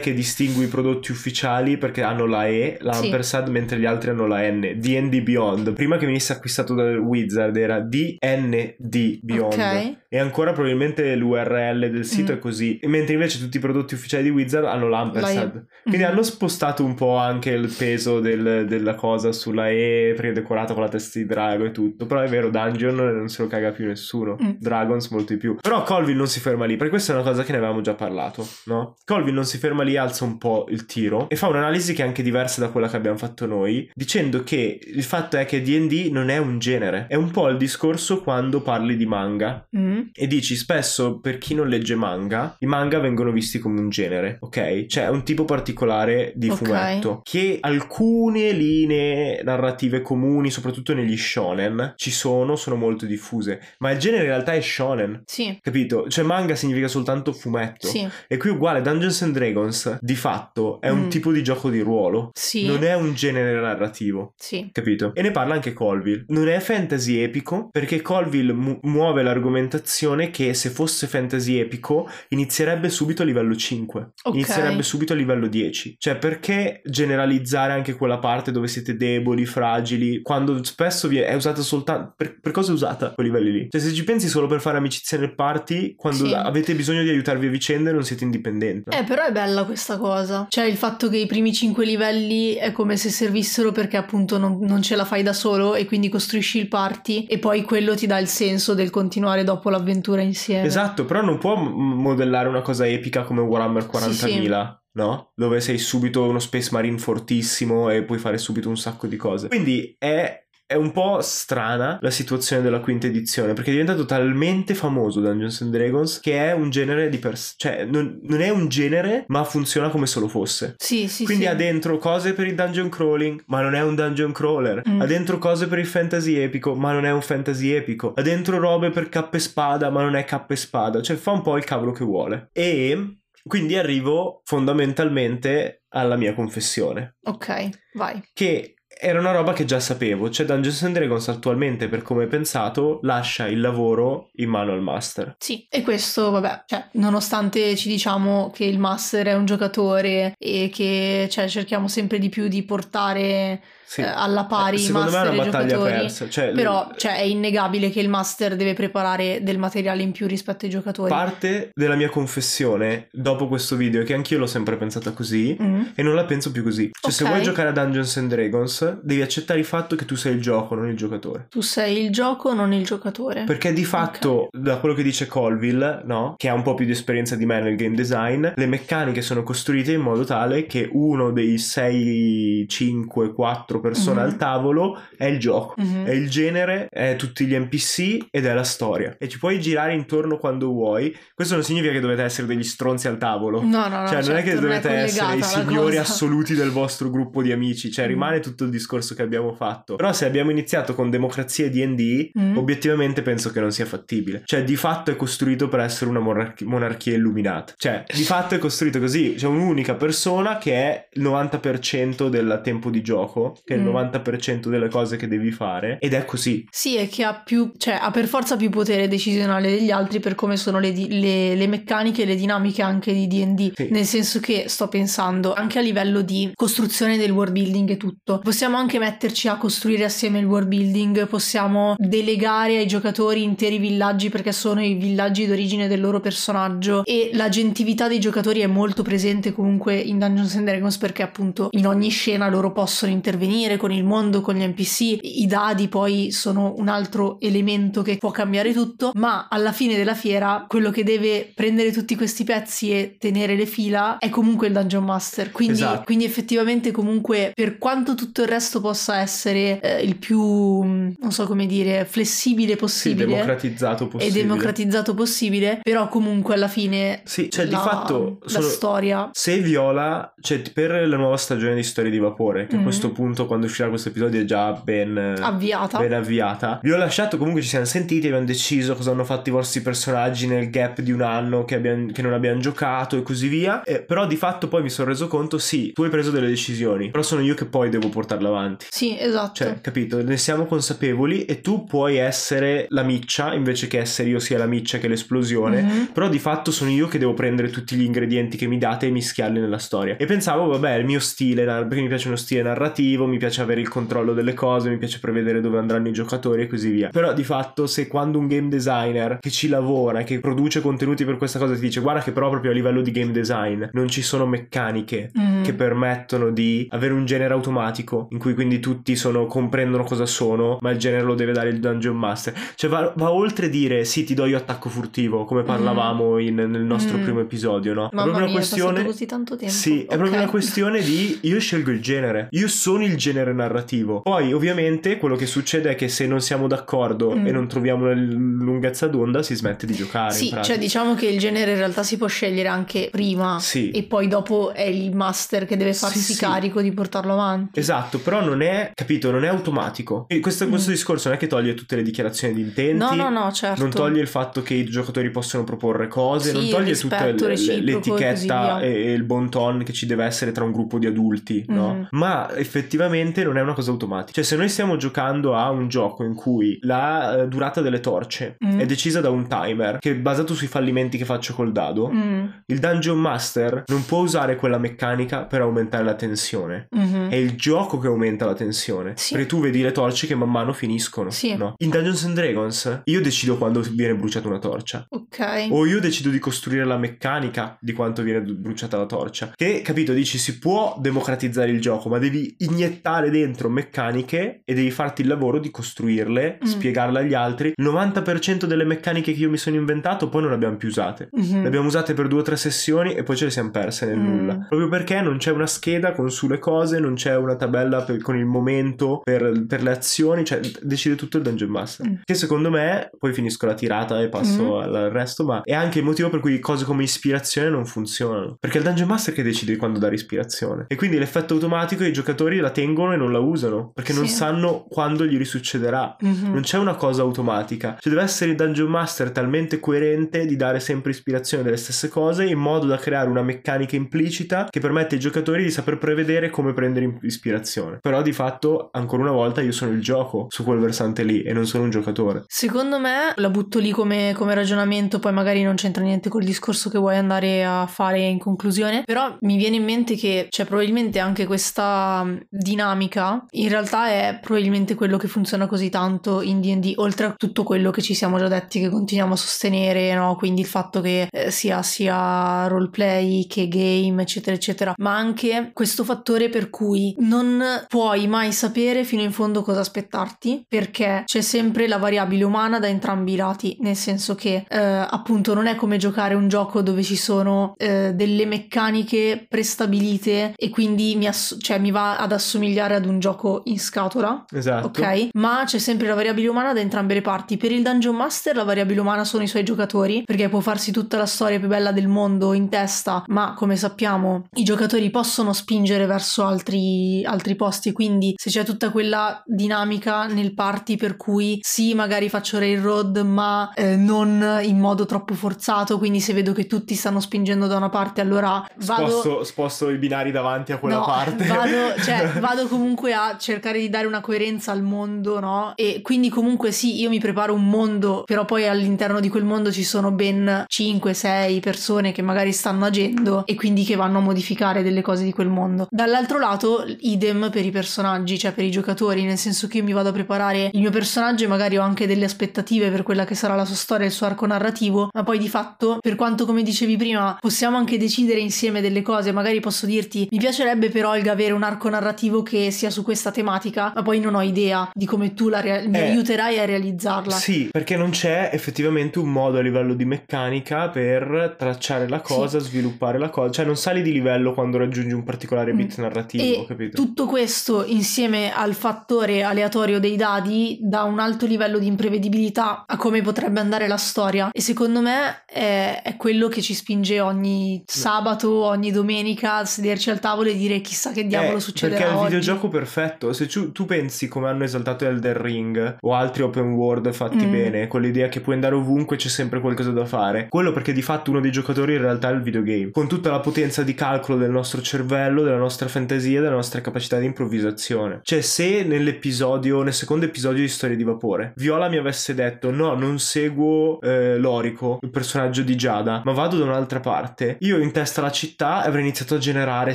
che 0.00 0.12
distingui 0.14 0.64
i 0.64 0.68
prodotti 0.68 1.10
ufficiali 1.12 1.76
perché 1.78 2.02
hanno 2.02 2.26
la 2.26 2.46
E, 2.46 2.76
l'ampersand, 2.80 3.48
mentre 3.48 3.78
gli 3.78 3.84
altri 3.86 4.10
hanno 4.10 4.26
la 4.26 4.40
N. 4.50 4.60
D&D 4.76 5.20
Beyond. 5.22 5.72
Prima 5.74 5.96
che 5.96 6.06
venisse 6.06 6.32
acquistato 6.32 6.74
dal 6.74 6.96
Wizard 6.98 7.56
era 7.56 7.80
DND 7.80 9.18
Beyond. 9.22 9.52
Ok. 9.52 9.96
E 10.08 10.18
ancora 10.18 10.52
probabilmente 10.52 11.14
l'URL 11.16 11.90
del 11.90 12.04
sito 12.04 12.32
Mm. 12.32 12.36
è 12.36 12.38
così. 12.38 12.78
Mentre 12.84 13.14
invece 13.14 13.38
tutti 13.38 13.56
i 13.56 13.60
prodotti 13.60 13.94
ufficiali 13.94 14.22
di 14.24 14.30
Wizard 14.30 14.64
hanno 14.66 14.88
l'ampersand. 14.88 15.54
La 15.54 15.60
E. 15.60 15.64
Quindi 15.82 16.02
Mhm. 16.04 16.10
hanno 16.10 16.22
spostato 16.22 16.84
un 16.84 16.94
po' 16.94 17.16
anche 17.16 17.50
il 17.50 17.72
peso 17.76 18.20
del- 18.20 18.64
della 18.68 18.94
cosa 18.94 19.32
sulla 19.32 19.68
E, 19.70 20.12
perché 20.14 20.30
è 20.30 20.32
decorata 20.32 20.72
con 20.72 20.82
la 20.82 20.88
testa 20.88 21.18
di 21.18 21.26
drago 21.26 21.64
e 21.64 21.72
tutto. 21.72 22.06
Però 22.06 22.20
è 22.20 22.28
vero, 22.28 22.48
Dungeon 22.50 22.94
non 22.94 23.28
se 23.28 23.42
lo 23.42 23.48
caga 23.48 23.70
più 23.72 23.86
nessuno. 23.86 24.13
Mm. 24.22 24.50
Dragons 24.58 25.08
molto 25.10 25.32
di 25.32 25.38
più. 25.38 25.56
Però 25.60 25.82
Colville 25.82 26.16
non 26.16 26.26
si 26.28 26.40
ferma 26.40 26.64
lì, 26.64 26.76
perché 26.76 26.90
questa 26.90 27.12
è 27.12 27.16
una 27.16 27.24
cosa 27.24 27.42
che 27.42 27.52
ne 27.52 27.58
avevamo 27.58 27.80
già 27.80 27.94
parlato, 27.94 28.46
no? 28.66 28.96
Colville 29.04 29.34
non 29.34 29.44
si 29.44 29.58
ferma 29.58 29.82
lì, 29.82 29.96
alza 29.96 30.24
un 30.24 30.38
po' 30.38 30.66
il 30.68 30.86
tiro 30.86 31.28
e 31.28 31.36
fa 31.36 31.48
un'analisi 31.48 31.92
che 31.94 32.02
è 32.02 32.06
anche 32.06 32.22
diversa 32.22 32.60
da 32.60 32.68
quella 32.70 32.88
che 32.88 32.96
abbiamo 32.96 33.16
fatto 33.18 33.46
noi, 33.46 33.90
dicendo 33.94 34.42
che 34.42 34.78
il 34.84 35.02
fatto 35.02 35.36
è 35.36 35.44
che 35.46 35.62
D&D 35.62 36.08
non 36.10 36.28
è 36.28 36.38
un 36.38 36.58
genere. 36.58 37.06
È 37.08 37.14
un 37.14 37.30
po' 37.30 37.48
il 37.48 37.56
discorso 37.56 38.22
quando 38.22 38.60
parli 38.60 38.96
di 38.96 39.06
manga 39.06 39.66
Mm. 39.76 40.00
e 40.12 40.26
dici 40.26 40.54
spesso 40.56 41.18
per 41.20 41.38
chi 41.38 41.54
non 41.54 41.68
legge 41.68 41.94
manga, 41.94 42.56
i 42.60 42.66
manga 42.66 42.98
vengono 42.98 43.30
visti 43.32 43.58
come 43.58 43.80
un 43.80 43.88
genere, 43.88 44.36
ok? 44.40 44.86
Cioè 44.86 45.08
un 45.08 45.22
tipo 45.24 45.44
particolare 45.44 46.32
di 46.36 46.48
Ok. 46.48 46.56
fumetto 46.56 47.20
che 47.22 47.58
alcune 47.60 48.52
linee 48.52 49.42
narrative 49.42 50.00
comuni, 50.02 50.50
soprattutto 50.50 50.94
negli 50.94 51.16
shonen, 51.16 51.94
ci 51.96 52.10
sono, 52.10 52.56
sono 52.56 52.76
molto 52.76 53.06
diffuse, 53.06 53.60
ma 53.78 53.93
il 53.94 53.98
genere 53.98 54.22
in 54.24 54.28
realtà 54.28 54.52
è 54.52 54.60
shonen. 54.60 55.22
Sì, 55.24 55.58
Capito? 55.62 56.08
Cioè 56.08 56.24
manga 56.24 56.54
significa 56.54 56.88
soltanto 56.88 57.32
fumetto. 57.32 57.86
sì, 57.88 58.06
E 58.28 58.36
qui 58.36 58.50
uguale 58.50 58.82
Dungeons 58.82 59.22
and 59.22 59.32
Dragons 59.34 59.98
di 60.00 60.14
fatto 60.14 60.80
è 60.80 60.88
un 60.90 61.04
Mm. 61.06 61.08
tipo 61.08 61.32
di 61.32 61.42
gioco 61.42 61.70
di 61.70 61.80
ruolo. 61.80 62.30
sì, 62.34 62.66
Non 62.66 62.84
è 62.84 62.94
un 62.94 63.14
genere 63.14 63.60
narrativo. 63.60 64.34
sì. 64.36 64.68
Capito? 64.72 65.12
E 65.14 65.22
ne 65.22 65.30
parla 65.30 65.54
anche 65.54 65.72
Colville. 65.72 66.24
Non 66.28 66.48
è 66.48 66.58
fantasy 66.60 67.18
epico 67.18 67.68
perché 67.70 68.02
Colville 68.02 68.52
mu- 68.52 68.78
muove 68.82 69.22
l'argomentazione 69.22 70.30
che 70.30 70.52
se 70.54 70.70
fosse 70.70 71.06
fantasy 71.06 71.58
epico 71.58 72.08
inizierebbe 72.28 72.88
subito 72.88 73.22
a 73.22 73.24
livello 73.24 73.54
5. 73.54 74.12
Ok. 74.24 74.34
Inizierebbe 74.34 74.82
subito 74.82 75.12
a 75.12 75.16
livello 75.16 75.46
10. 75.46 75.94
Cioè 75.98 76.16
perché 76.16 76.80
generalizzare 76.84 77.72
anche 77.72 77.94
quella 77.94 78.18
parte 78.18 78.50
dove 78.52 78.66
siete 78.68 78.96
deboli, 78.96 79.44
fragili, 79.46 80.22
quando 80.22 80.62
spesso 80.64 81.08
vi 81.08 81.18
è 81.18 81.22
è 81.24 81.34
usata 81.34 81.62
soltanto... 81.62 82.12
Per, 82.16 82.38
per 82.40 82.52
cosa 82.52 82.70
è 82.70 82.74
usata 82.74 83.06
a 83.06 83.10
quei 83.12 83.26
livelli 83.26 83.50
lì? 83.50 83.66
Cioè 83.70 83.80
se 83.84 83.92
ci 83.94 84.04
pensi 84.04 84.28
solo 84.28 84.46
per 84.46 84.60
fare 84.60 84.76
amicizia 84.78 85.18
nel 85.18 85.34
party, 85.34 85.94
quando 85.94 86.26
Sì. 86.26 86.32
avete 86.32 86.74
bisogno 86.74 87.02
di 87.02 87.08
aiutarvi 87.10 87.46
a 87.46 87.50
vicenda 87.50 87.92
non 87.92 88.04
siete 88.04 88.24
indipendenti. 88.24 88.90
no? 88.90 88.96
Eh, 88.96 89.04
però 89.04 89.24
è 89.24 89.32
bella 89.32 89.64
questa 89.64 89.98
cosa. 89.98 90.46
Cioè, 90.48 90.64
il 90.64 90.76
fatto 90.76 91.08
che 91.08 91.18
i 91.18 91.26
primi 91.26 91.52
cinque 91.52 91.84
livelli 91.84 92.54
è 92.54 92.72
come 92.72 92.96
se 92.96 93.10
servissero 93.10 93.72
perché 93.72 93.96
appunto 93.96 94.38
non, 94.38 94.58
non 94.60 94.82
ce 94.82 94.96
la 94.96 95.04
fai 95.04 95.22
da 95.22 95.32
solo 95.32 95.74
e 95.74 95.84
quindi 95.84 96.08
costruisci 96.08 96.58
il 96.58 96.68
party 96.68 97.24
e 97.24 97.38
poi 97.38 97.62
quello 97.62 97.94
ti 97.94 98.06
dà 98.06 98.18
il 98.18 98.28
senso 98.28 98.74
del 98.74 98.90
continuare 98.90 99.44
dopo 99.44 99.70
l'avventura 99.70 100.20
insieme. 100.22 100.66
Esatto, 100.66 101.04
però 101.04 101.22
non 101.22 101.38
può 101.38 101.54
modellare 101.56 102.48
una 102.48 102.62
cosa 102.62 102.86
epica 102.86 103.22
come 103.22 103.40
Warhammer 103.40 103.86
40.000. 103.86 104.78
No? 104.96 105.32
Dove 105.34 105.60
sei 105.60 105.76
subito 105.78 106.22
uno 106.22 106.38
Space 106.38 106.68
Marine 106.70 106.98
fortissimo 106.98 107.90
e 107.90 108.04
puoi 108.04 108.18
fare 108.18 108.38
subito 108.38 108.68
un 108.68 108.76
sacco 108.76 109.08
di 109.08 109.16
cose. 109.16 109.48
Quindi 109.48 109.92
è, 109.98 110.43
è 110.66 110.74
un 110.74 110.92
po' 110.92 111.20
strana 111.20 111.98
la 112.00 112.10
situazione 112.10 112.62
della 112.62 112.80
quinta 112.80 113.06
edizione 113.06 113.52
perché 113.52 113.68
è 113.68 113.72
diventato 113.72 114.04
talmente 114.06 114.74
famoso 114.74 115.20
Dungeons 115.20 115.60
and 115.60 115.70
Dragons 115.76 116.20
che 116.20 116.38
è 116.38 116.52
un 116.52 116.70
genere 116.70 117.08
di 117.08 117.18
per 117.18 117.36
sé. 117.38 117.52
Cioè, 117.56 117.84
non, 117.84 118.18
non 118.22 118.40
è 118.40 118.48
un 118.48 118.68
genere, 118.68 119.24
ma 119.28 119.44
funziona 119.44 119.88
come 119.90 120.06
se 120.06 120.20
lo 120.20 120.28
fosse. 120.28 120.74
Sì, 120.78 121.06
sì, 121.08 121.24
Quindi 121.24 121.44
sì. 121.44 121.50
ha 121.50 121.54
dentro 121.54 121.98
cose 121.98 122.32
per 122.32 122.46
il 122.46 122.54
dungeon 122.54 122.88
crawling, 122.88 123.42
ma 123.46 123.60
non 123.60 123.74
è 123.74 123.82
un 123.82 123.94
dungeon 123.94 124.32
crawler. 124.32 124.82
Mm. 124.88 125.00
Ha 125.00 125.06
dentro 125.06 125.38
cose 125.38 125.66
per 125.68 125.78
il 125.78 125.86
fantasy 125.86 126.34
epico, 126.36 126.74
ma 126.74 126.92
non 126.92 127.04
è 127.04 127.10
un 127.12 127.22
fantasy 127.22 127.70
epico. 127.70 128.12
Ha 128.14 128.22
dentro 128.22 128.58
robe 128.58 128.90
per 128.90 129.08
cappa 129.08 129.36
e 129.36 129.40
spada, 129.40 129.90
ma 129.90 130.02
non 130.02 130.16
è 130.16 130.24
cappa 130.24 130.54
e 130.54 130.56
spada. 130.56 131.02
Cioè 131.02 131.16
fa 131.16 131.30
un 131.32 131.42
po' 131.42 131.56
il 131.56 131.64
cavolo 131.64 131.92
che 131.92 132.04
vuole. 132.04 132.48
E 132.52 133.18
quindi 133.46 133.76
arrivo 133.76 134.40
fondamentalmente 134.44 135.82
alla 135.90 136.16
mia 136.16 136.34
confessione, 136.34 137.16
Ok, 137.24 137.68
vai. 137.94 138.22
che 138.32 138.74
era 138.98 139.18
una 139.18 139.32
roba 139.32 139.52
che 139.52 139.64
già 139.64 139.80
sapevo. 139.80 140.30
Cioè 140.30 140.46
Dungeons 140.46 140.82
and 140.82 140.94
Dragons 140.94 141.28
attualmente, 141.28 141.88
per 141.88 142.02
come 142.02 142.24
è 142.24 142.26
pensato, 142.26 143.00
lascia 143.02 143.46
il 143.46 143.60
lavoro 143.60 144.30
in 144.36 144.48
mano 144.48 144.72
al 144.72 144.82
master. 144.82 145.36
Sì, 145.38 145.66
e 145.68 145.82
questo, 145.82 146.30
vabbè, 146.30 146.64
cioè, 146.66 146.88
nonostante 146.92 147.76
ci 147.76 147.88
diciamo 147.88 148.50
che 148.54 148.64
il 148.64 148.78
master 148.78 149.26
è 149.26 149.34
un 149.34 149.44
giocatore 149.44 150.34
e 150.38 150.70
che 150.72 151.28
cioè, 151.30 151.48
cerchiamo 151.48 151.88
sempre 151.88 152.18
di 152.18 152.28
più 152.28 152.48
di 152.48 152.62
portare 152.62 153.62
Sì. 153.86 154.00
eh, 154.00 154.04
alla 154.04 154.44
pari 154.44 154.76
Eh, 154.76 154.80
Secondo 154.80 155.10
me 155.10 155.16
è 155.16 155.20
master 155.20 155.34
una 155.34 155.44
battaglia 155.44 155.78
persa. 155.78 156.28
Cioè, 156.28 156.52
Però 156.52 156.90
cioè, 156.96 157.16
è 157.16 157.22
innegabile 157.22 157.90
che 157.90 158.00
il 158.00 158.08
master 158.08 158.56
deve 158.56 158.74
preparare 158.74 159.40
del 159.42 159.58
materiale 159.58 160.02
in 160.02 160.12
più 160.12 160.26
rispetto 160.26 160.64
ai 160.64 160.70
giocatori. 160.70 161.08
Parte 161.10 161.70
della 161.74 161.94
mia 161.94 162.08
confessione 162.08 163.08
dopo 163.12 163.46
questo 163.48 163.76
video 163.76 164.02
è 164.02 164.04
che 164.04 164.14
anch'io 164.14 164.38
l'ho 164.38 164.46
sempre 164.46 164.76
pensata 164.76 165.12
così 165.12 165.56
Mm. 165.60 165.82
e 165.94 166.02
non 166.02 166.14
la 166.14 166.24
penso 166.24 166.50
più 166.50 166.62
così. 166.62 166.90
Cioè, 167.00 167.10
se 167.12 167.22
Ok. 167.24 167.30
vuoi 167.30 167.42
giocare 167.42 167.68
a 167.68 167.72
Dungeons 167.72 168.16
and 168.16 168.28
Dragons, 168.30 168.98
devi 169.02 169.22
accettare 169.22 169.58
il 169.60 169.64
fatto 169.66 169.94
che 169.96 170.04
tu 170.04 170.16
sei 170.16 170.34
il 170.34 170.40
gioco, 170.40 170.74
non 170.74 170.88
il 170.88 170.96
giocatore. 170.96 171.46
Tu 171.50 171.60
sei 171.60 172.04
il 172.04 172.10
gioco, 172.10 172.52
non 172.54 172.72
il 172.72 172.84
giocatore. 172.84 173.44
Perché 173.44 173.72
di 173.72 173.84
fatto, 173.84 174.48
da 174.50 174.78
quello 174.78 174.94
che 174.94 175.02
dice 175.02 175.26
Colville, 175.26 176.02
no? 176.04 176.34
Che 176.36 176.48
ha 176.48 176.54
un 176.54 176.62
po' 176.62 176.74
più 176.74 176.84
di 176.84 176.92
esperienza 176.92 177.36
di 177.36 177.46
me 177.46 177.60
nel 177.60 177.76
game 177.76 177.94
design, 177.94 178.46
le 178.54 178.66
meccaniche 178.66 179.22
sono 179.22 179.42
costruite 179.42 179.92
in 179.92 180.00
modo 180.00 180.24
tale 180.24 180.66
che 180.66 180.88
uno 180.92 181.30
dei 181.30 181.58
6, 181.58 182.66
5, 182.68 183.32
4 183.32 183.73
persone 183.80 184.20
Mhm. 184.20 184.26
al 184.26 184.36
tavolo 184.36 185.00
è 185.16 185.26
il 185.26 185.38
gioco. 185.38 185.74
Mhm. 185.76 186.04
È 186.04 186.10
il 186.12 186.28
genere, 186.30 186.88
è 186.90 187.16
tutti 187.16 187.44
gli 187.46 187.54
NPC 187.56 188.26
ed 188.30 188.46
è 188.46 188.52
la 188.54 188.64
storia. 188.64 189.16
E 189.18 189.28
ci 189.28 189.38
puoi 189.38 189.60
girare 189.60 189.94
intorno 189.94 190.38
quando 190.38 190.68
vuoi. 190.68 191.14
Questo 191.34 191.54
non 191.54 191.62
significa 191.64 191.92
che 191.92 192.00
dovete 192.00 192.22
essere 192.22 192.46
degli 192.46 192.62
stronzi 192.64 193.08
al 193.08 193.18
tavolo. 193.18 193.60
No, 193.62 193.88
no, 193.88 194.00
no. 194.02 194.06
Cioè, 194.08 194.22
non 194.22 194.36
è 194.36 194.42
certo, 194.42 194.50
che 194.50 194.54
dovete 194.60 194.90
essere 194.90 195.36
i 195.36 195.42
signori 195.42 195.96
cosa. 195.96 196.00
assoluti 196.00 196.54
del 196.54 196.70
vostro 196.70 197.10
gruppo 197.10 197.42
di 197.42 197.52
amici, 197.52 197.90
cioè 197.90 198.04
Mm. 198.06 198.08
rimane 198.08 198.40
tutto 198.40 198.64
il 198.64 198.70
discorso 198.70 199.14
che 199.14 199.22
abbiamo 199.22 199.52
fatto. 199.54 199.96
Però 199.96 200.12
se 200.12 200.24
abbiamo 200.26 200.50
iniziato 200.50 200.94
con 200.94 201.10
democrazia 201.10 201.66
e 201.66 201.70
D&D, 201.70 202.30
Mm. 202.38 202.56
obiettivamente 202.56 203.22
penso 203.22 203.50
che 203.50 203.60
non 203.60 203.70
sia 203.72 203.86
fattibile. 203.86 204.42
Cioè, 204.44 204.64
di 204.64 204.76
fatto 204.76 205.10
è 205.10 205.16
costruito 205.16 205.68
per 205.68 205.80
essere 205.80 206.10
una 206.10 206.20
monarch- 206.20 206.62
monarchia 206.62 207.14
illuminata. 207.14 207.74
Cioè, 207.76 208.04
di 208.14 208.22
fatto 208.22 208.54
è 208.54 208.58
costruito 208.58 208.98
così. 209.00 209.34
C'è 209.36 209.46
un'unica 209.46 209.94
persona 209.94 210.58
che 210.58 210.72
è 210.74 211.08
il 211.12 211.22
90% 211.22 212.28
del 212.28 212.60
tempo 212.62 212.90
di 212.90 213.02
gioco 213.02 213.56
che 213.64 213.74
è 213.74 213.76
il 213.78 213.82
Mm. 213.82 213.86
90% 213.94 214.68
delle 214.68 214.88
cose 214.88 215.16
che 215.16 215.26
devi 215.26 215.50
fare, 215.50 215.96
ed 216.00 216.12
è 216.12 216.24
così. 216.24 216.66
Sì, 216.70 216.96
è 216.96 217.08
che 217.08 217.24
ha 217.24 217.34
più, 217.34 217.72
cioè 217.78 217.98
ha 218.00 218.10
per 218.10 218.26
forza 218.26 218.56
più 218.56 218.68
potere 218.70 219.08
decisionale 219.08 219.70
degli 219.70 219.90
altri 219.90 220.20
per 220.20 220.34
come 220.34 220.56
sono 220.56 220.78
le, 220.78 220.92
di- 220.92 221.18
le- 221.20 221.54
le 221.54 221.66
meccaniche 221.66 222.22
e 222.22 222.26
le 222.26 222.34
dinamiche 222.36 222.82
anche 222.82 223.12
di 223.14 223.26
DD. 223.26 223.72
Sì. 223.74 223.88
Nel 223.90 224.04
senso 224.04 224.38
che 224.40 224.64
sto 224.68 224.88
pensando 224.88 225.54
anche 225.54 225.78
a 225.78 225.82
livello 225.82 226.20
di 226.20 226.50
costruzione 226.54 227.16
del 227.16 227.30
world 227.30 227.52
building 227.52 227.88
e 227.90 227.96
tutto. 227.96 228.38
Possiamo 228.40 228.76
anche 228.76 228.98
metterci 228.98 229.48
a 229.48 229.56
costruire 229.56 230.04
assieme 230.04 230.38
il 230.40 230.44
world 230.46 230.68
building, 230.68 231.26
possiamo 231.26 231.94
delegare 231.98 232.76
ai 232.76 232.86
giocatori 232.86 233.42
interi 233.42 233.78
villaggi 233.78 234.28
perché 234.28 234.52
sono 234.52 234.82
i 234.82 234.94
villaggi 234.94 235.46
d'origine 235.46 235.88
del 235.88 236.00
loro 236.00 236.20
personaggio 236.20 237.02
e 237.04 237.30
la 237.32 237.48
gentilità 237.48 238.08
dei 238.08 238.20
giocatori 238.20 238.60
è 238.60 238.66
molto 238.66 239.02
presente 239.02 239.52
comunque 239.52 239.96
in 239.96 240.18
Dungeons 240.18 240.54
and 240.56 240.66
Dragons 240.66 240.98
perché 240.98 241.22
appunto 241.22 241.68
in 241.72 241.86
ogni 241.86 242.10
scena 242.10 242.48
loro 242.48 242.72
possono 242.72 243.10
intervenire 243.10 243.53
con 243.78 243.92
il 243.92 244.04
mondo, 244.04 244.40
con 244.40 244.54
gli 244.56 244.64
NPC, 244.66 245.18
i 245.22 245.46
dadi 245.46 245.88
poi 245.88 246.32
sono 246.32 246.74
un 246.76 246.88
altro 246.88 247.38
elemento 247.40 248.02
che 248.02 248.16
può 248.18 248.30
cambiare 248.30 248.72
tutto, 248.72 249.12
ma 249.14 249.46
alla 249.48 249.72
fine 249.72 249.96
della 249.96 250.14
fiera 250.14 250.64
quello 250.68 250.90
che 250.90 251.04
deve 251.04 251.52
prendere 251.54 251.92
tutti 251.92 252.16
questi 252.16 252.42
pezzi 252.44 252.90
e 252.90 253.16
tenere 253.18 253.54
le 253.54 253.66
fila 253.66 254.18
è 254.18 254.28
comunque 254.28 254.66
il 254.66 254.72
Dungeon 254.72 255.04
Master, 255.04 255.50
quindi, 255.52 255.74
Esatto. 255.74 256.02
quindi 256.04 256.24
effettivamente 256.24 256.90
comunque 256.90 257.52
per 257.54 257.78
quanto 257.78 258.14
tutto 258.14 258.42
il 258.42 258.48
resto 258.48 258.80
possa 258.80 259.18
essere 259.20 259.80
eh, 259.80 260.02
il 260.02 260.16
più, 260.16 260.40
mh, 260.42 261.14
non 261.20 261.30
so 261.32 261.46
come 261.46 261.66
dire, 261.66 262.04
flessibile 262.04 262.72
Sì, 262.72 262.76
possibile 262.78 263.26
democratizzato 263.26 264.04
e 264.04 264.08
possibile. 264.08 264.40
democratizzato 264.42 265.14
possibile, 265.14 265.80
però 265.82 266.08
comunque 266.08 266.54
alla 266.54 266.68
fine 266.68 267.22
Sì, 267.24 267.48
cioè 267.50 267.66
di 267.66 267.72
la- 267.72 267.78
fatto 267.78 268.38
la 268.48 268.60
storia 268.60 269.30
Se 269.32 269.58
Viola, 269.60 270.34
cioè 270.40 270.60
per 270.72 271.06
la 271.06 271.16
nuova 271.16 271.36
stagione 271.36 271.74
di 271.74 271.82
Storie 271.82 272.10
di 272.10 272.18
Vapore, 272.18 272.66
che 272.66 272.74
a 272.74 272.78
Mhm. 272.78 272.82
questo 272.84 273.12
punto 273.12 273.43
quando 273.46 273.66
uscirà 273.66 273.88
questo 273.88 274.08
episodio 274.08 274.40
è 274.40 274.44
già 274.44 274.72
ben 274.72 275.36
avviata. 275.40 275.98
ben 275.98 276.12
avviata. 276.12 276.80
Vi 276.82 276.90
ho 276.90 276.96
lasciato 276.96 277.36
comunque 277.36 277.62
ci 277.62 277.68
siamo 277.68 277.84
sentiti, 277.84 278.26
abbiamo 278.26 278.44
deciso 278.44 278.94
cosa 278.94 279.10
hanno 279.10 279.24
fatto 279.24 279.48
i 279.48 279.52
vostri 279.52 279.80
personaggi 279.80 280.46
nel 280.46 280.70
gap 280.70 281.00
di 281.00 281.12
un 281.12 281.22
anno 281.22 281.64
che, 281.64 281.74
abbiam- 281.76 282.12
che 282.12 282.22
non 282.22 282.32
abbiamo 282.32 282.60
giocato 282.60 283.16
e 283.16 283.22
così 283.22 283.48
via. 283.48 283.82
Eh, 283.82 284.02
però 284.02 284.26
di 284.26 284.36
fatto 284.36 284.68
poi 284.68 284.82
mi 284.82 284.90
sono 284.90 285.08
reso 285.08 285.26
conto, 285.28 285.58
sì, 285.58 285.92
tu 285.92 286.02
hai 286.02 286.10
preso 286.10 286.30
delle 286.30 286.48
decisioni, 286.48 287.10
però 287.10 287.22
sono 287.22 287.42
io 287.42 287.54
che 287.54 287.66
poi 287.66 287.88
devo 287.88 288.08
portarle 288.08 288.48
avanti. 288.48 288.86
Sì, 288.88 289.16
esatto. 289.18 289.64
Cioè, 289.64 289.80
capito? 289.80 290.22
Ne 290.22 290.36
siamo 290.36 290.66
consapevoli 290.66 291.44
e 291.44 291.60
tu 291.60 291.84
puoi 291.84 292.16
essere 292.16 292.86
la 292.90 293.02
miccia 293.02 293.54
invece 293.54 293.86
che 293.86 293.98
essere 294.00 294.28
io 294.28 294.38
sia 294.38 294.58
la 294.58 294.66
miccia 294.66 294.98
che 294.98 295.08
l'esplosione. 295.08 295.82
Mhm. 295.82 296.08
Però 296.12 296.28
di 296.28 296.38
fatto 296.38 296.70
sono 296.70 296.90
io 296.90 297.08
che 297.08 297.18
devo 297.18 297.34
prendere 297.34 297.70
tutti 297.70 297.96
gli 297.96 298.02
ingredienti 298.02 298.56
che 298.56 298.66
mi 298.66 298.78
date 298.78 299.06
e 299.06 299.10
mischiarli 299.10 299.60
nella 299.60 299.78
storia. 299.78 300.16
E 300.16 300.26
pensavo, 300.26 300.66
vabbè, 300.66 300.94
il 300.94 301.04
mio 301.04 301.20
stile, 301.20 301.64
perché 301.64 302.00
mi 302.00 302.08
piace 302.08 302.28
uno 302.28 302.36
stile 302.36 302.62
narrativo, 302.62 303.26
mi 303.34 303.38
piace 303.40 303.60
avere 303.62 303.80
il 303.80 303.88
controllo 303.88 304.32
delle 304.32 304.54
cose, 304.54 304.88
mi 304.88 304.96
piace 304.98 305.18
prevedere 305.18 305.60
dove 305.60 305.78
andranno 305.78 306.08
i 306.08 306.12
giocatori 306.12 306.62
e 306.62 306.66
così 306.66 306.90
via. 306.90 307.08
Però 307.08 307.32
di 307.32 307.44
fatto, 307.44 307.86
se 307.86 308.06
quando 308.06 308.38
un 308.38 308.46
game 308.46 308.68
designer 308.68 309.38
che 309.40 309.50
ci 309.50 309.68
lavora, 309.68 310.22
che 310.22 310.40
produce 310.40 310.80
contenuti 310.80 311.24
per 311.24 311.36
questa 311.36 311.58
cosa 311.58 311.74
ti 311.74 311.80
dice, 311.80 312.00
guarda 312.00 312.22
che 312.22 312.32
però 312.32 312.48
proprio 312.50 312.70
a 312.70 312.74
livello 312.74 313.00
di 313.02 313.10
game 313.10 313.32
design 313.32 313.84
non 313.92 314.08
ci 314.08 314.22
sono 314.22 314.46
meccaniche 314.46 315.30
Mhm. 315.34 315.62
che 315.64 315.72
permettono 315.74 316.50
di 316.50 316.86
avere 316.90 317.12
un 317.12 317.24
genere 317.24 317.52
automatico 317.54 318.28
in 318.30 318.38
cui 318.38 318.54
quindi 318.54 318.78
tutti 318.80 319.16
sono, 319.16 319.46
comprendono 319.46 320.04
cosa 320.04 320.26
sono, 320.26 320.78
ma 320.80 320.90
il 320.90 320.98
genere 320.98 321.22
lo 321.24 321.34
deve 321.34 321.52
dare 321.52 321.68
il 321.70 321.80
dungeon 321.80 322.16
master. 322.16 322.54
Cioè 322.74 322.88
va, 322.90 323.12
va 323.16 323.30
oltre 323.32 323.68
dire 323.68 324.04
sì, 324.04 324.24
ti 324.24 324.34
do 324.34 324.44
io 324.46 324.56
attacco 324.56 324.88
furtivo, 324.88 325.44
come 325.44 325.62
parlavamo 325.62 326.38
in- 326.38 326.54
nel 326.54 326.82
nostro 326.82 327.18
Mm. 327.18 327.22
primo 327.22 327.40
episodio, 327.40 327.94
no? 327.94 328.08
è 328.10 328.14
Mamma 328.14 328.30
proprio 328.32 328.32
mia, 328.32 328.38
una 328.44 328.48
è 328.48 328.52
questione. 328.68 329.04
così 329.04 329.26
tanto 329.26 329.56
tempo. 329.56 329.72
Sì, 329.74 330.02
è 330.04 330.16
proprio 330.16 330.36
una 330.38 330.46
questione 330.48 331.00
di 331.00 331.38
io 331.42 331.58
scelgo 331.58 331.90
il 331.90 332.00
genere, 332.00 332.48
io 332.50 332.68
sono 332.68 333.02
il 333.04 333.16
genere 333.16 333.22
narrativo. 333.32 334.20
Poi, 334.22 334.52
ovviamente, 334.52 335.16
quello 335.18 335.36
che 335.36 335.46
succede 335.46 335.90
è 335.90 335.94
che 335.94 336.08
se 336.08 336.26
non 336.26 336.40
siamo 336.40 336.66
d'accordo 336.66 337.34
Mm. 337.34 337.46
e 337.46 337.50
non 337.52 337.66
troviamo 337.68 338.04
una 338.10 338.14
lunghezza 338.14 339.06
d'onda, 339.06 339.42
si 339.42 339.54
smette 339.54 339.86
di 339.86 339.94
giocare. 339.94 340.32
Sì, 340.32 340.54
cioè 340.62 340.78
diciamo 340.78 341.14
che 341.14 341.26
il 341.26 341.38
genere 341.38 341.72
in 341.72 341.78
realtà 341.78 342.02
si 342.02 342.16
può 342.16 342.26
scegliere 342.26 342.68
anche 342.68 343.08
prima 343.10 343.58
Sì. 343.60 343.90
e 343.90 344.02
poi 344.02 344.28
dopo 344.28 344.72
è 344.72 344.82
il 344.82 345.14
master 345.14 345.64
che 345.66 345.76
deve 345.76 345.94
farsi 345.94 346.18
Sì, 346.18 346.32
sì. 346.34 346.40
carico 346.40 346.80
di 346.80 346.92
portarlo 346.92 347.32
avanti. 347.32 347.78
Esatto, 347.78 348.18
però 348.18 348.42
non 348.44 348.62
è, 348.62 348.90
capito, 348.94 349.30
non 349.30 349.44
è 349.44 349.48
automatico. 349.48 350.24
E 350.28 350.40
questo, 350.40 350.68
questo 350.68 350.90
Mm. 350.90 350.92
discorso 350.92 351.28
non 351.28 351.36
è 351.36 351.40
che 351.40 351.46
toglie 351.46 351.74
tutte 351.74 351.96
le 351.96 352.02
dichiarazioni 352.02 352.54
di 352.54 352.60
intenti. 352.62 352.96
No, 352.98 353.14
no, 353.14 353.30
no, 353.30 353.50
certo. 353.52 353.80
Non 353.82 353.90
toglie 353.90 354.20
il 354.20 354.28
fatto 354.28 354.62
che 354.62 354.74
i 354.74 354.84
giocatori 354.84 355.30
possono 355.30 355.64
proporre 355.64 356.08
cose, 356.08 356.50
Sì, 356.50 356.54
non 356.56 356.68
toglie 356.68 356.94
tutta 356.96 357.24
l'etichetta 357.26 358.80
e, 358.80 358.88
e 359.06 359.12
il 359.12 359.22
bon 359.24 359.48
ton 359.50 359.82
che 359.84 359.92
ci 359.92 360.06
deve 360.06 360.24
essere 360.24 360.52
tra 360.52 360.64
un 360.64 360.72
gruppo 360.72 360.98
di 360.98 361.06
adulti, 361.06 361.64
no? 361.68 361.94
Mhm. 361.94 362.08
Ma 362.12 362.54
effettivamente 362.56 363.12
non 363.22 363.56
è 363.56 363.60
una 363.62 363.72
cosa 363.74 363.90
automatica. 363.90 364.32
Cioè, 364.32 364.44
se 364.44 364.56
noi 364.56 364.68
stiamo 364.68 364.96
giocando 364.96 365.54
a 365.54 365.70
un 365.70 365.88
gioco 365.88 366.24
in 366.24 366.34
cui 366.34 366.78
la 366.82 367.42
eh, 367.42 367.48
durata 367.48 367.80
delle 367.80 368.00
torce 368.00 368.56
Mhm. 368.58 368.78
è 368.80 368.86
decisa 368.86 369.20
da 369.20 369.30
un 369.30 369.46
timer 369.48 369.98
che 369.98 370.10
è 370.10 370.14
basato 370.16 370.54
sui 370.54 370.66
fallimenti 370.66 371.16
che 371.18 371.24
faccio 371.24 371.54
col 371.54 371.72
dado, 371.72 372.10
Mm, 372.12 372.44
il 372.66 372.78
Dungeon 372.78 373.18
Master 373.18 373.84
non 373.86 374.04
può 374.04 374.20
usare 374.20 374.56
quella 374.56 374.78
meccanica 374.78 375.44
per 375.44 375.60
aumentare 375.60 376.04
la 376.04 376.14
tensione. 376.14 376.88
mhm. 376.90 377.28
È 377.30 377.34
il 377.36 377.54
gioco 377.56 377.98
che 377.98 378.06
aumenta 378.08 378.44
la 378.44 378.54
tensione. 378.54 379.12
Sì. 379.16 379.34
Perché 379.34 379.48
tu 379.48 379.60
vedi 379.60 379.82
le 379.82 379.92
torce 379.92 380.26
che 380.26 380.34
man 380.34 380.50
mano 380.50 380.72
finiscono. 380.72 381.30
Sì. 381.30 381.56
no? 381.56 381.74
In 381.78 381.90
Dungeons 381.90 382.24
and 382.24 382.34
Dragons 382.34 383.00
io 383.04 383.20
decido 383.20 383.56
quando 383.58 383.80
viene 383.92 384.14
bruciata 384.14 384.48
una 384.48 384.58
torcia. 384.58 385.06
Ok. 385.10 385.66
O 385.70 385.86
io 385.86 386.00
decido 386.00 386.30
di 386.30 386.38
costruire 386.38 386.84
la 386.84 386.96
meccanica 386.96 387.76
di 387.80 387.92
quanto 387.92 388.22
viene 388.22 388.40
bruciata 388.40 388.96
la 388.96 389.06
torcia. 389.06 389.52
Che, 389.54 389.82
capito, 389.82 390.12
dici 390.12 390.38
si 390.38 390.58
può 390.58 390.96
democratizzare 391.00 391.70
il 391.70 391.80
gioco, 391.80 392.08
ma 392.08 392.18
devi 392.18 392.54
iniettare 392.58 392.93
dentro 393.02 393.68
meccaniche 393.68 394.60
e 394.64 394.74
devi 394.74 394.90
farti 394.90 395.22
il 395.22 395.28
lavoro 395.28 395.58
di 395.58 395.70
costruirle, 395.70 396.58
Mm. 396.62 396.66
spiegarle 396.66 397.20
agli 397.20 397.34
altri. 397.34 397.72
Il 397.76 397.84
90% 397.84 398.66
delle 398.66 398.84
meccaniche 398.84 399.32
che 399.32 399.40
io 399.40 399.50
mi 399.50 399.56
sono 399.56 399.76
inventato 399.76 400.28
poi 400.28 400.40
non 400.42 400.50
le 400.50 400.56
abbiamo 400.56 400.76
più 400.76 400.88
usate. 400.88 401.28
Mhm. 401.32 401.62
Le 401.62 401.66
abbiamo 401.66 401.86
usate 401.86 402.14
per 402.14 402.28
due 402.28 402.40
o 402.40 402.42
tre 402.42 402.56
sessioni 402.56 403.14
e 403.14 403.22
poi 403.22 403.36
ce 403.36 403.44
le 403.46 403.50
siamo 403.50 403.70
perse 403.70 404.06
nel 404.06 404.18
Mm. 404.18 404.36
nulla. 404.36 404.66
Proprio 404.68 404.88
perché 404.88 405.20
non 405.20 405.36
c'è 405.38 405.50
una 405.50 405.66
scheda 405.66 406.12
con 406.12 406.30
sulle 406.30 406.58
cose, 406.58 406.98
non 406.98 407.14
c'è 407.14 407.36
una 407.36 407.56
tabella 407.56 408.02
per- 408.02 408.20
con 408.20 408.36
il 408.36 408.44
momento 408.46 409.20
per, 409.22 409.64
per 409.66 409.82
le 409.82 409.90
azioni, 409.90 410.44
cioè 410.44 410.60
decide 410.82 411.14
tutto 411.14 411.36
il 411.38 411.42
Dungeon 411.42 411.70
Master. 411.70 412.06
Mm. 412.08 412.14
Che 412.24 412.34
secondo 412.34 412.70
me, 412.70 413.10
poi 413.18 413.32
finisco 413.32 413.66
la 413.66 413.74
tirata 413.74 414.20
e 414.20 414.28
passo 414.28 414.62
Mhm. 414.78 414.94
al 414.94 415.10
resto, 415.10 415.44
ma 415.44 415.60
è 415.62 415.72
anche 415.74 415.98
il 415.98 416.04
motivo 416.04 416.28
per 416.30 416.40
cui 416.40 416.58
cose 416.58 416.84
come 416.84 417.02
ispirazione 417.02 417.68
non 417.68 417.84
funzionano. 417.86 418.56
Perché 418.60 418.78
è 418.78 418.80
il 418.80 418.86
Dungeon 418.86 419.08
Master 419.08 419.34
che 419.34 419.42
decide 419.42 419.76
quando 419.76 419.98
dare 419.98 420.14
ispirazione. 420.14 420.84
E 420.88 420.94
quindi 420.96 421.18
l'effetto 421.18 421.54
automatico 421.54 422.04
i 422.04 422.12
giocatori 422.12 422.58
la 422.58 422.70
tengono 422.84 423.12
e 423.12 423.16
non 423.16 423.32
la 423.32 423.38
usano, 423.38 423.90
perché 423.94 424.12
non 424.12 424.26
Sì. 424.26 424.34
sanno 424.34 424.84
quando 424.88 425.24
gli 425.24 425.36
risuccederà. 425.38 426.16
Mhm. 426.20 426.52
Non 426.52 426.62
c'è 426.62 426.78
una 426.78 426.94
cosa 426.94 427.22
automatica. 427.22 427.96
Cioè, 427.98 428.12
deve 428.12 428.22
essere 428.24 428.50
il 428.50 428.56
Dungeon 428.56 428.88
Master 428.90 429.30
talmente 429.30 429.80
coerente 429.80 430.44
di 430.46 430.56
dare 430.56 430.80
sempre 430.80 431.10
ispirazione 431.12 431.62
delle 431.62 431.76
stesse 431.76 432.08
cose 432.08 432.44
in 432.44 432.58
modo 432.58 432.86
da 432.86 432.96
creare 432.98 433.28
una 433.30 433.42
meccanica 433.42 433.96
implicita 433.96 434.66
che 434.70 434.80
permette 434.80 435.14
ai 435.14 435.20
giocatori 435.20 435.62
di 435.62 435.70
saper 435.70 435.98
prevedere 435.98 436.50
come 436.50 436.72
prendere 436.74 437.18
ispirazione. 437.22 437.98
Però 438.00 438.20
di 438.22 438.32
fatto, 438.32 438.88
ancora 438.92 439.22
una 439.22 439.30
volta, 439.32 439.60
io 439.62 439.72
sono 439.72 439.92
il 439.92 440.00
gioco 440.02 440.46
su 440.50 440.62
quel 440.64 440.78
versante 440.78 441.22
lì 441.22 441.42
e 441.42 441.52
non 441.52 441.66
sono 441.66 441.84
un 441.84 441.90
giocatore. 441.90 442.44
Secondo 442.46 442.98
me 442.98 443.32
la 443.36 443.48
butto 443.50 443.78
lì 443.78 443.90
come, 443.90 444.32
come 444.36 444.54
ragionamento, 444.54 445.18
poi 445.18 445.32
magari 445.32 445.62
non 445.62 445.74
c'entra 445.76 446.02
niente 446.02 446.28
col 446.28 446.44
discorso 446.44 446.90
che 446.90 446.98
vuoi 446.98 447.16
andare 447.16 447.64
a 447.64 447.86
fare 447.86 448.20
in 448.20 448.38
conclusione, 448.38 449.02
però 449.04 449.36
mi 449.40 449.56
viene 449.56 449.76
in 449.76 449.84
mente 449.84 450.14
che 450.16 450.46
c'è 450.50 450.64
probabilmente 450.64 451.18
anche 451.18 451.46
questa 451.46 452.22
mh, 452.24 452.46
dinamica, 452.74 453.46
in 453.50 453.68
realtà 453.68 454.08
è 454.08 454.38
probabilmente 454.40 454.94
quello 454.94 455.16
che 455.16 455.28
funziona 455.28 455.66
così 455.66 455.88
tanto 455.88 456.42
in 456.42 456.60
D&D, 456.60 456.94
oltre 456.96 457.26
a 457.26 457.34
tutto 457.36 457.62
quello 457.62 457.90
che 457.90 458.02
ci 458.02 458.14
siamo 458.14 458.38
già 458.38 458.48
detti 458.48 458.80
che 458.80 458.88
continuiamo 458.88 459.34
a 459.34 459.36
sostenere, 459.36 460.14
no? 460.14 460.36
quindi 460.36 460.60
il 460.60 460.66
fatto 460.66 461.00
che 461.00 461.28
eh, 461.30 461.50
sia, 461.50 461.82
sia 461.82 462.66
roleplay 462.66 463.46
che 463.46 463.68
game, 463.68 464.22
eccetera, 464.22 464.56
eccetera, 464.56 464.94
ma 464.98 465.16
anche 465.16 465.70
questo 465.72 466.04
fattore 466.04 466.48
per 466.48 466.70
cui 466.70 467.14
non 467.18 467.62
puoi 467.88 468.26
mai 468.26 468.52
sapere 468.52 469.04
fino 469.04 469.22
in 469.22 469.32
fondo 469.32 469.62
cosa 469.62 469.80
aspettarti, 469.80 470.64
perché 470.68 471.22
c'è 471.24 471.40
sempre 471.40 471.86
la 471.86 471.98
variabile 471.98 472.44
umana 472.44 472.78
da 472.78 472.88
entrambi 472.88 473.32
i 473.32 473.36
lati, 473.36 473.76
nel 473.80 473.96
senso 473.96 474.34
che 474.34 474.64
eh, 474.68 474.78
appunto 474.78 475.54
non 475.54 475.66
è 475.66 475.76
come 475.76 475.96
giocare 475.96 476.34
un 476.34 476.48
gioco 476.48 476.82
dove 476.82 477.02
ci 477.02 477.16
sono 477.16 477.74
eh, 477.76 478.12
delle 478.14 478.46
meccaniche 478.46 479.46
prestabilite 479.48 480.54
e 480.56 480.70
quindi 480.70 481.14
mi, 481.16 481.26
ass- 481.26 481.56
cioè, 481.60 481.78
mi 481.78 481.90
va 481.90 482.16
ad 482.18 482.32
assomigliare 482.64 482.94
ad 482.94 483.04
un 483.04 483.18
gioco 483.18 483.62
in 483.64 483.78
scatola, 483.78 484.44
Esatto. 484.52 484.86
Ok, 484.86 485.28
ma 485.34 485.62
c'è 485.66 485.78
sempre 485.78 486.06
la 486.08 486.14
variabile 486.14 486.48
umana 486.48 486.72
da 486.72 486.80
entrambe 486.80 487.14
le 487.14 487.20
parti. 487.20 487.56
Per 487.56 487.70
il 487.70 487.82
Dungeon 487.82 488.16
Master 488.16 488.56
la 488.56 488.64
variabile 488.64 489.00
umana 489.00 489.24
sono 489.24 489.42
i 489.42 489.46
suoi 489.46 489.64
giocatori, 489.64 490.22
perché 490.24 490.48
può 490.48 490.60
farsi 490.60 490.90
tutta 490.90 491.18
la 491.18 491.26
storia 491.26 491.58
più 491.58 491.68
bella 491.68 491.92
del 491.92 492.08
mondo 492.08 492.52
in 492.52 492.68
testa, 492.68 493.24
ma 493.28 493.54
come 493.54 493.76
sappiamo 493.76 494.46
i 494.54 494.64
giocatori 494.64 495.10
possono 495.10 495.52
spingere 495.52 496.06
verso 496.06 496.44
altri, 496.44 497.24
altri 497.24 497.54
posti, 497.56 497.92
quindi 497.92 498.34
se 498.36 498.50
c'è 498.50 498.64
tutta 498.64 498.90
quella 498.90 499.42
dinamica 499.44 500.26
nel 500.26 500.54
party 500.54 500.96
per 500.96 501.16
cui 501.16 501.58
sì, 501.62 501.94
magari 501.94 502.28
faccio 502.28 502.58
railroad, 502.58 503.18
ma 503.18 503.72
eh, 503.74 503.96
non 503.96 504.60
in 504.62 504.78
modo 504.78 505.04
troppo 505.06 505.34
forzato, 505.34 505.98
quindi 505.98 506.20
se 506.20 506.32
vedo 506.32 506.52
che 506.52 506.66
tutti 506.66 506.94
stanno 506.94 507.20
spingendo 507.20 507.66
da 507.66 507.76
una 507.76 507.90
parte, 507.90 508.20
allora 508.20 508.64
vado... 508.84 509.08
Sposto, 509.08 509.44
sposto 509.44 509.90
i 509.90 509.98
binari 509.98 510.30
davanti 510.30 510.72
a 510.72 510.78
quella 510.78 510.98
No, 510.98 511.04
parte. 511.04 511.46
Vado, 511.46 512.00
cioè, 512.02 512.28
vado 512.40 512.53
vado 512.54 512.68
comunque 512.68 513.12
a 513.12 513.36
cercare 513.36 513.80
di 513.80 513.90
dare 513.90 514.06
una 514.06 514.20
coerenza 514.20 514.70
al 514.70 514.82
mondo, 514.82 515.40
no? 515.40 515.72
E 515.74 516.00
quindi 516.02 516.28
comunque 516.28 516.70
sì, 516.70 517.00
io 517.00 517.08
mi 517.08 517.18
preparo 517.18 517.52
un 517.52 517.68
mondo, 517.68 518.22
però 518.24 518.44
poi 518.44 518.68
all'interno 518.68 519.18
di 519.18 519.28
quel 519.28 519.44
mondo 519.44 519.72
ci 519.72 519.82
sono 519.82 520.12
ben 520.12 520.64
5-6 520.68 521.58
persone 521.58 522.12
che 522.12 522.22
magari 522.22 522.52
stanno 522.52 522.84
agendo 522.84 523.44
e 523.44 523.56
quindi 523.56 523.82
che 523.82 523.96
vanno 523.96 524.18
a 524.18 524.20
modificare 524.20 524.84
delle 524.84 525.02
cose 525.02 525.24
di 525.24 525.32
quel 525.32 525.48
mondo. 525.48 525.88
Dall'altro 525.90 526.38
lato, 526.38 526.84
idem 527.00 527.50
per 527.50 527.64
i 527.64 527.72
personaggi, 527.72 528.38
cioè 528.38 528.52
per 528.52 528.64
i 528.64 528.70
giocatori, 528.70 529.24
nel 529.24 529.38
senso 529.38 529.66
che 529.66 529.78
io 529.78 529.84
mi 529.84 529.92
vado 529.92 530.10
a 530.10 530.12
preparare 530.12 530.70
il 530.72 530.80
mio 530.80 530.90
personaggio 530.90 531.44
e 531.44 531.48
magari 531.48 531.76
ho 531.76 531.82
anche 531.82 532.06
delle 532.06 532.24
aspettative 532.24 532.90
per 532.90 533.02
quella 533.02 533.24
che 533.24 533.34
sarà 533.34 533.56
la 533.56 533.64
sua 533.64 533.74
storia 533.74 534.04
e 534.04 534.08
il 534.08 534.14
suo 534.14 534.26
arco 534.26 534.46
narrativo, 534.46 535.08
ma 535.12 535.24
poi 535.24 535.38
di 535.38 535.48
fatto, 535.48 535.98
per 536.00 536.14
quanto 536.14 536.46
come 536.46 536.62
dicevi 536.62 536.96
prima, 536.96 537.36
possiamo 537.40 537.76
anche 537.76 537.98
decidere 537.98 538.38
insieme 538.38 538.80
delle 538.80 539.02
cose, 539.02 539.32
magari 539.32 539.58
posso 539.58 539.86
dirti 539.86 540.28
mi 540.30 540.38
piacerebbe 540.38 540.88
per 540.90 541.04
Olga 541.04 541.32
avere 541.32 541.52
un 541.52 541.64
arco 541.64 541.88
narrativo 541.88 542.42
che 542.44 542.70
sia 542.70 542.90
su 542.90 543.02
questa 543.02 543.32
tematica, 543.32 543.90
ma 543.92 544.02
poi 544.02 544.20
non 544.20 544.36
ho 544.36 544.42
idea 544.42 544.88
di 544.94 545.06
come 545.06 545.34
tu 545.34 545.48
rea- 545.48 545.80
mi 545.88 545.98
Eh, 545.98 546.10
aiuterai 546.10 546.58
a 546.60 546.64
realizzarla. 546.64 547.32
Sì, 547.34 547.68
perché 547.72 547.96
non 547.96 548.10
c'è 548.10 548.50
effettivamente 548.52 549.18
un 549.18 549.30
modo 549.32 549.58
a 549.58 549.60
livello 549.62 549.94
di 549.94 550.04
meccanica 550.04 550.88
per 550.90 551.56
tracciare 551.58 552.08
la 552.08 552.20
cosa, 552.20 552.58
sviluppare 552.60 553.18
la 553.18 553.30
cosa. 553.30 553.50
Cioè, 553.50 553.64
non 553.64 553.76
sali 553.76 554.02
di 554.02 554.12
livello 554.12 554.52
quando 554.54 554.78
raggiungi 554.78 555.12
un 555.12 555.24
particolare 555.24 555.72
bit 555.72 555.98
Mm. 555.98 556.02
narrativo, 556.02 556.62
E 556.62 556.66
capito? 556.66 556.96
tutto 556.96 557.26
questo 557.26 557.84
insieme 557.84 558.52
al 558.54 558.74
fattore 558.74 559.42
aleatorio 559.42 559.98
dei 559.98 560.16
dadi 560.16 560.78
dà 560.80 561.02
un 561.02 561.18
alto 561.18 561.46
livello 561.46 561.78
di 561.78 561.86
imprevedibilità 561.86 562.84
a 562.86 562.96
come 562.96 563.22
potrebbe 563.22 563.60
andare 563.60 563.88
la 563.88 563.96
storia 563.96 564.50
e 564.52 564.60
secondo 564.60 565.00
me 565.00 565.42
è, 565.46 566.02
è 566.04 566.16
quello 566.16 566.48
che 566.48 566.60
ci 566.62 566.74
spinge 566.74 567.20
ogni 567.20 567.82
sabato, 567.86 568.64
ogni 568.64 568.90
domenica 568.90 569.56
a 569.56 569.64
sederci 569.64 570.10
al 570.10 570.20
tavolo 570.20 570.50
e 570.50 570.56
dire 570.56 570.80
chissà 570.80 571.12
che 571.12 571.26
diavolo 571.26 571.56
Eh, 571.56 571.60
succederà 571.60 572.18
oggi. 572.18 572.33
Videogioco 572.34 572.68
perfetto. 572.68 573.32
Se 573.32 573.46
tu, 573.46 573.70
tu 573.72 573.84
pensi 573.84 574.26
come 574.28 574.48
hanno 574.48 574.64
esaltato 574.64 575.04
Elden 575.06 575.40
Ring 575.40 575.96
o 576.00 576.14
altri 576.14 576.42
open 576.42 576.72
world 576.72 577.12
fatti 577.12 577.46
Mm. 577.46 577.50
bene, 577.50 577.86
con 577.86 578.00
l'idea 578.00 578.28
che 578.28 578.40
puoi 578.40 578.54
andare 578.56 578.74
ovunque 578.74 579.16
c'è 579.16 579.28
sempre 579.28 579.60
qualcosa 579.60 579.90
da 579.90 580.04
fare, 580.04 580.46
quello 580.48 580.72
perché 580.72 580.92
di 580.92 581.02
fatto 581.02 581.30
uno 581.30 581.40
dei 581.40 581.50
giocatori 581.52 581.94
in 581.94 582.00
realtà 582.00 582.30
è 582.30 582.32
il 582.32 582.42
videogame. 582.42 582.90
Con 582.90 583.06
tutta 583.08 583.30
la 583.30 583.40
potenza 583.40 583.82
di 583.82 583.94
calcolo 583.94 584.38
del 584.38 584.50
nostro 584.50 584.80
cervello, 584.80 585.42
della 585.42 585.56
nostra 585.56 585.88
fantasia, 585.88 586.40
della 586.40 586.54
nostra 586.54 586.80
capacità 586.80 587.18
di 587.18 587.26
improvvisazione. 587.26 588.20
Cioè, 588.22 588.40
se 588.40 588.82
nell'episodio, 588.84 589.82
nel 589.82 589.92
secondo 589.92 590.24
episodio 590.24 590.62
di 590.62 590.68
Storia 590.68 590.96
di 590.96 591.04
Vapore, 591.04 591.52
Viola 591.56 591.88
mi 591.88 591.96
avesse 591.98 592.34
detto: 592.34 592.70
No, 592.70 592.94
non 592.94 593.18
seguo 593.18 594.00
eh, 594.00 594.36
Lorico, 594.38 594.98
il 595.02 595.10
personaggio 595.10 595.62
di 595.62 595.76
Giada, 595.76 596.22
ma 596.24 596.32
vado 596.32 596.56
da 596.56 596.64
un'altra 596.64 597.00
parte. 597.00 597.56
Io 597.60 597.78
in 597.78 597.92
testa 597.92 598.20
alla 598.20 598.30
città 598.30 598.82
avrei 598.82 599.02
iniziato 599.02 599.34
a 599.34 599.38
generare 599.38 599.94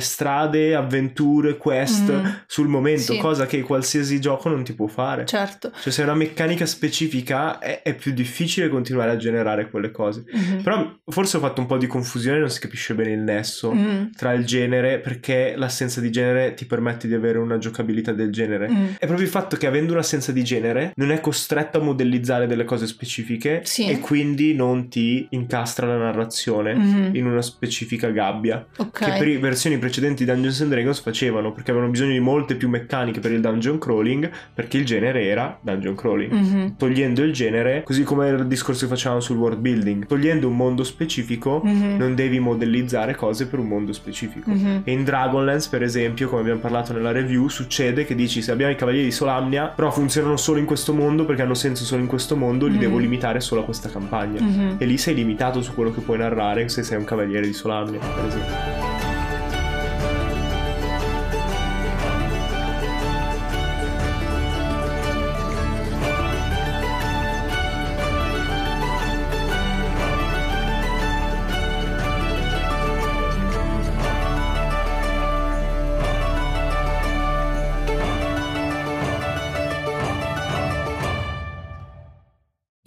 strade, 0.00 0.74
avventure, 0.74 1.56
quest 1.56 1.88
Mm. 2.10 2.24
Sul 2.46 2.68
momento, 2.68 3.12
Sì. 3.12 3.18
cosa 3.18 3.46
che 3.46 3.62
qualsiasi 3.62 4.20
gioco 4.20 4.48
non 4.48 4.62
ti 4.64 4.74
può 4.74 4.86
fare. 4.86 5.24
Certo. 5.26 5.70
Cioè, 5.80 5.92
se 5.92 6.02
è 6.02 6.04
una 6.04 6.14
meccanica 6.14 6.66
specifica 6.66 7.58
è, 7.58 7.82
è 7.82 7.94
più 7.94 8.12
difficile 8.12 8.68
continuare 8.68 9.10
a 9.10 9.16
generare 9.16 9.70
quelle 9.70 9.90
cose. 9.90 10.24
Mhm. 10.30 10.62
Però 10.62 10.98
forse 11.06 11.36
ho 11.36 11.40
fatto 11.40 11.60
un 11.60 11.66
po' 11.66 11.76
di 11.78 11.86
confusione, 11.86 12.38
non 12.38 12.50
si 12.50 12.60
capisce 12.60 12.94
bene 12.94 13.12
il 13.12 13.20
nesso 13.20 13.72
Mm. 13.72 14.06
tra 14.16 14.32
il 14.32 14.44
genere, 14.44 14.98
perché 14.98 15.54
l'assenza 15.56 16.00
di 16.00 16.10
genere 16.10 16.54
ti 16.54 16.66
permette 16.66 17.06
di 17.08 17.14
avere 17.14 17.38
una 17.38 17.58
giocabilità 17.58 18.12
del 18.12 18.30
genere. 18.30 18.68
Mm. 18.70 18.86
È 18.98 19.06
proprio 19.06 19.24
il 19.26 19.28
fatto 19.32 19.56
che 19.56 19.66
avendo 19.66 19.92
un'assenza 19.92 20.32
di 20.32 20.42
genere 20.44 20.92
non 20.96 21.10
è 21.12 21.20
costretto 21.20 21.78
a 21.78 21.82
modellizzare 21.82 22.46
delle 22.46 22.64
cose 22.64 22.86
specifiche 22.86 23.60
Sì. 23.64 23.88
e 23.88 23.98
quindi 24.00 24.54
non 24.54 24.88
ti 24.88 25.26
incastra 25.30 25.86
la 25.86 25.96
narrazione 25.96 26.74
Mhm. 26.74 27.14
in 27.14 27.26
una 27.26 27.42
specifica 27.42 28.08
gabbia. 28.10 28.66
Ok. 28.78 29.04
Che 29.04 29.12
per 29.18 29.28
i 29.28 29.36
versioni 29.38 29.78
precedenti 29.78 30.24
di 30.24 30.30
Dungeons 30.30 30.60
and 30.62 30.70
Dragons 30.70 31.00
facevano 31.00 31.52
perché 31.52 31.70
avevano 31.70 31.90
bisogno 31.90 32.12
di 32.12 32.19
molte 32.20 32.54
più 32.54 32.68
meccaniche 32.68 33.20
per 33.20 33.32
il 33.32 33.40
dungeon 33.40 33.78
crawling 33.78 34.30
perché 34.54 34.76
il 34.78 34.84
genere 34.84 35.24
era 35.26 35.58
dungeon 35.60 35.94
crawling. 35.94 36.32
Mhm. 36.32 36.76
Togliendo 36.76 37.22
il 37.22 37.32
genere, 37.32 37.82
così 37.84 38.02
come 38.04 38.28
il 38.28 38.46
discorso 38.46 38.82
che 38.86 38.90
facevamo 38.92 39.20
sul 39.20 39.36
world 39.38 39.58
building, 39.58 40.06
togliendo 40.06 40.48
un 40.48 40.56
mondo 40.56 40.84
specifico, 40.84 41.60
Mhm. 41.64 41.96
non 41.98 42.14
devi 42.14 42.38
modellizzare 42.38 43.14
cose 43.14 43.46
per 43.46 43.58
un 43.58 43.66
mondo 43.68 43.92
specifico. 43.92 44.50
Mhm. 44.50 44.82
E 44.84 44.92
in 44.92 45.04
Dragonlance, 45.04 45.68
per 45.70 45.82
esempio, 45.82 46.28
come 46.28 46.40
abbiamo 46.42 46.60
parlato 46.60 46.92
nella 46.92 47.12
review, 47.12 47.48
succede 47.48 48.04
che 48.04 48.14
dici 48.14 48.42
se 48.42 48.52
abbiamo 48.52 48.72
i 48.72 48.76
cavalieri 48.76 49.06
di 49.06 49.12
Solamnia, 49.12 49.66
però 49.66 49.90
funzionano 49.90 50.36
solo 50.36 50.58
in 50.58 50.64
questo 50.66 50.92
mondo 50.92 51.24
perché 51.24 51.42
hanno 51.42 51.54
senso 51.54 51.84
solo 51.84 52.00
in 52.02 52.06
questo 52.08 52.36
mondo, 52.36 52.66
li 52.66 52.74
Mhm. 52.74 52.78
devo 52.80 52.98
limitare 52.98 53.40
solo 53.40 53.62
a 53.62 53.64
questa 53.64 53.88
campagna. 53.88 54.40
Mhm. 54.40 54.76
E 54.78 54.84
lì 54.84 54.96
sei 54.98 55.14
limitato 55.14 55.62
su 55.62 55.74
quello 55.74 55.90
che 55.92 56.00
puoi 56.00 56.18
narrare 56.18 56.68
se 56.68 56.82
sei 56.82 56.98
un 56.98 57.04
cavaliere 57.04 57.46
di 57.46 57.52
Solamnia, 57.52 57.98
per 57.98 58.24
esempio. 58.26 58.99